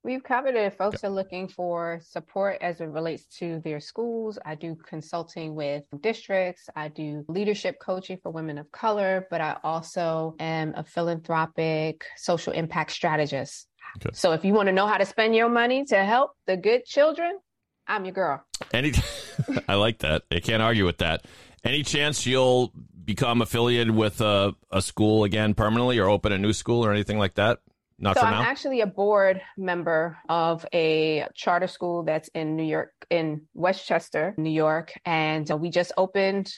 We've 0.02 0.22
covered 0.22 0.54
it. 0.54 0.64
If 0.64 0.76
folks 0.78 1.04
are 1.04 1.10
looking 1.10 1.46
for 1.46 2.00
support 2.02 2.56
as 2.62 2.80
it 2.80 2.86
relates 2.86 3.24
to 3.38 3.60
their 3.60 3.80
schools, 3.80 4.38
I 4.46 4.54
do 4.54 4.74
consulting 4.74 5.54
with 5.54 5.84
districts. 6.00 6.70
I 6.74 6.88
do 6.88 7.24
leadership 7.28 7.78
coaching 7.80 8.18
for 8.22 8.30
women 8.30 8.56
of 8.56 8.72
color, 8.72 9.26
but 9.30 9.42
I 9.42 9.58
also 9.62 10.36
am 10.40 10.72
a 10.74 10.84
philanthropic 10.84 12.06
social 12.16 12.54
impact 12.54 12.92
strategist. 12.92 13.68
Okay. 13.98 14.10
So 14.14 14.32
if 14.32 14.42
you 14.42 14.54
want 14.54 14.68
to 14.68 14.72
know 14.72 14.86
how 14.86 14.96
to 14.96 15.04
spend 15.04 15.34
your 15.34 15.50
money 15.50 15.84
to 15.86 16.02
help 16.02 16.32
the 16.46 16.56
good 16.56 16.86
children, 16.86 17.38
I'm 17.86 18.06
your 18.06 18.14
girl. 18.14 18.42
any? 18.72 18.92
I 19.68 19.74
like 19.74 19.98
that. 19.98 20.22
I 20.30 20.40
can't 20.40 20.62
argue 20.62 20.86
with 20.86 20.98
that. 20.98 21.26
Any 21.62 21.82
chance 21.82 22.24
you'll 22.24 22.72
become 23.04 23.42
affiliated 23.42 23.94
with 23.94 24.22
a, 24.22 24.54
a 24.70 24.80
school 24.80 25.24
again 25.24 25.52
permanently 25.52 25.98
or 25.98 26.08
open 26.08 26.32
a 26.32 26.38
new 26.38 26.54
school 26.54 26.86
or 26.86 26.92
anything 26.92 27.18
like 27.18 27.34
that? 27.34 27.58
Not 28.02 28.16
so 28.16 28.22
I'm 28.22 28.32
now? 28.32 28.42
actually 28.42 28.80
a 28.80 28.86
board 28.86 29.42
member 29.58 30.16
of 30.30 30.64
a 30.72 31.26
charter 31.34 31.66
school 31.66 32.02
that's 32.02 32.28
in 32.28 32.56
New 32.56 32.64
York, 32.64 32.92
in 33.10 33.42
Westchester, 33.52 34.34
New 34.38 34.50
York, 34.50 34.98
and 35.04 35.46
we 35.60 35.68
just 35.68 35.92
opened 35.98 36.50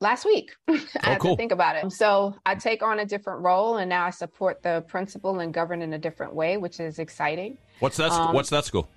last 0.00 0.24
week. 0.24 0.52
I 0.68 0.78
have 1.02 1.18
cool. 1.18 1.32
to 1.32 1.36
think 1.36 1.50
about 1.50 1.74
it. 1.74 1.90
So 1.90 2.36
I 2.46 2.54
take 2.54 2.84
on 2.84 3.00
a 3.00 3.04
different 3.04 3.42
role, 3.42 3.78
and 3.78 3.88
now 3.88 4.04
I 4.04 4.10
support 4.10 4.62
the 4.62 4.84
principal 4.86 5.40
and 5.40 5.52
govern 5.52 5.82
in 5.82 5.92
a 5.92 5.98
different 5.98 6.34
way, 6.34 6.56
which 6.56 6.78
is 6.78 7.00
exciting. 7.00 7.58
what's 7.80 7.96
that? 7.96 8.12
um, 8.12 8.32
what's 8.32 8.50
that 8.50 8.64
school? 8.64 8.88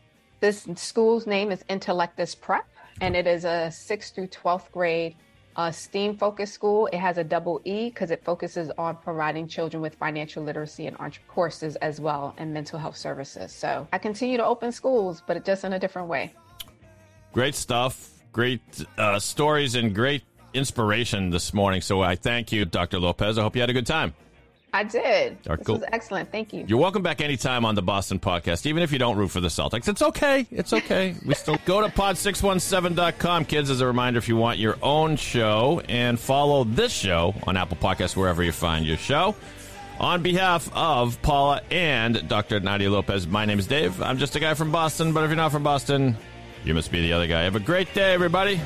This 0.41 0.67
school's 0.75 1.25
name 1.25 1.51
is 1.51 1.63
Intellectus 1.71 2.39
Prep, 2.39 2.67
and 3.01 3.15
it 3.15 3.25
is 3.25 3.45
a 3.45 3.71
sixth 3.71 4.13
through 4.13 4.27
12th 4.27 4.71
grade 4.71 5.15
uh, 5.59 5.69
STEAM 5.69 6.15
focused 6.15 6.53
school. 6.53 6.87
It 6.87 6.99
has 6.99 7.17
a 7.17 7.23
double 7.23 7.59
E 7.65 7.89
because 7.89 8.11
it 8.11 8.23
focuses 8.23 8.71
on 8.77 8.95
providing 8.95 9.45
children 9.45 9.81
with 9.81 9.95
financial 9.95 10.41
literacy 10.41 10.87
and 10.87 10.95
entre- 10.99 11.21
courses 11.27 11.75
as 11.77 11.99
well 11.99 12.33
and 12.37 12.53
mental 12.53 12.79
health 12.79 12.95
services. 12.95 13.51
So 13.51 13.85
I 13.91 13.97
continue 13.97 14.37
to 14.37 14.45
open 14.45 14.71
schools, 14.71 15.21
but 15.27 15.43
just 15.43 15.65
in 15.65 15.73
a 15.73 15.79
different 15.79 16.07
way. 16.07 16.33
Great 17.33 17.55
stuff. 17.55 18.09
Great 18.31 18.61
uh, 18.97 19.19
stories 19.19 19.75
and 19.75 19.93
great 19.93 20.23
inspiration 20.53 21.29
this 21.29 21.53
morning. 21.53 21.81
So 21.81 22.01
I 22.01 22.15
thank 22.15 22.53
you, 22.53 22.63
Dr. 22.63 22.97
Lopez. 22.97 23.37
I 23.37 23.41
hope 23.41 23.53
you 23.55 23.61
had 23.61 23.69
a 23.69 23.73
good 23.73 23.87
time. 23.87 24.13
I 24.71 24.83
did. 24.83 25.37
Right, 25.47 25.57
this 25.57 25.65
cool. 25.65 25.75
was 25.75 25.85
excellent. 25.91 26.31
Thank 26.31 26.53
you. 26.53 26.65
You're 26.67 26.77
welcome 26.79 27.01
back 27.01 27.21
anytime 27.21 27.65
on 27.65 27.75
the 27.75 27.81
Boston 27.81 28.19
podcast, 28.19 28.65
even 28.65 28.83
if 28.83 28.91
you 28.91 28.99
don't 28.99 29.17
root 29.17 29.29
for 29.29 29.41
the 29.41 29.47
Celtics. 29.47 29.87
It's 29.87 30.01
okay. 30.01 30.45
It's 30.51 30.73
okay. 30.73 31.15
We 31.25 31.33
still 31.33 31.57
go 31.65 31.81
to 31.81 31.87
pod617.com, 31.87 33.45
kids, 33.45 33.69
as 33.69 33.81
a 33.81 33.85
reminder 33.87 34.17
if 34.17 34.27
you 34.27 34.35
want 34.35 34.59
your 34.59 34.77
own 34.81 35.15
show 35.15 35.81
and 35.89 36.19
follow 36.19 36.63
this 36.63 36.91
show 36.91 37.33
on 37.47 37.57
Apple 37.57 37.77
Podcasts, 37.77 38.15
wherever 38.15 38.43
you 38.43 38.51
find 38.51 38.85
your 38.85 38.97
show. 38.97 39.35
On 39.99 40.21
behalf 40.23 40.69
of 40.73 41.21
Paula 41.21 41.61
and 41.71 42.27
Dr. 42.29 42.59
Nadia 42.61 42.89
Lopez, 42.89 43.27
my 43.27 43.45
name 43.45 43.59
is 43.59 43.67
Dave. 43.67 44.01
I'm 44.01 44.17
just 44.17 44.35
a 44.35 44.39
guy 44.39 44.53
from 44.53 44.71
Boston, 44.71 45.11
but 45.13 45.23
if 45.23 45.29
you're 45.29 45.35
not 45.35 45.51
from 45.51 45.63
Boston, 45.63 46.15
you 46.63 46.73
must 46.73 46.91
be 46.91 47.01
the 47.01 47.13
other 47.13 47.27
guy. 47.27 47.43
Have 47.43 47.55
a 47.55 47.59
great 47.59 47.93
day, 47.93 48.13
everybody. 48.13 48.61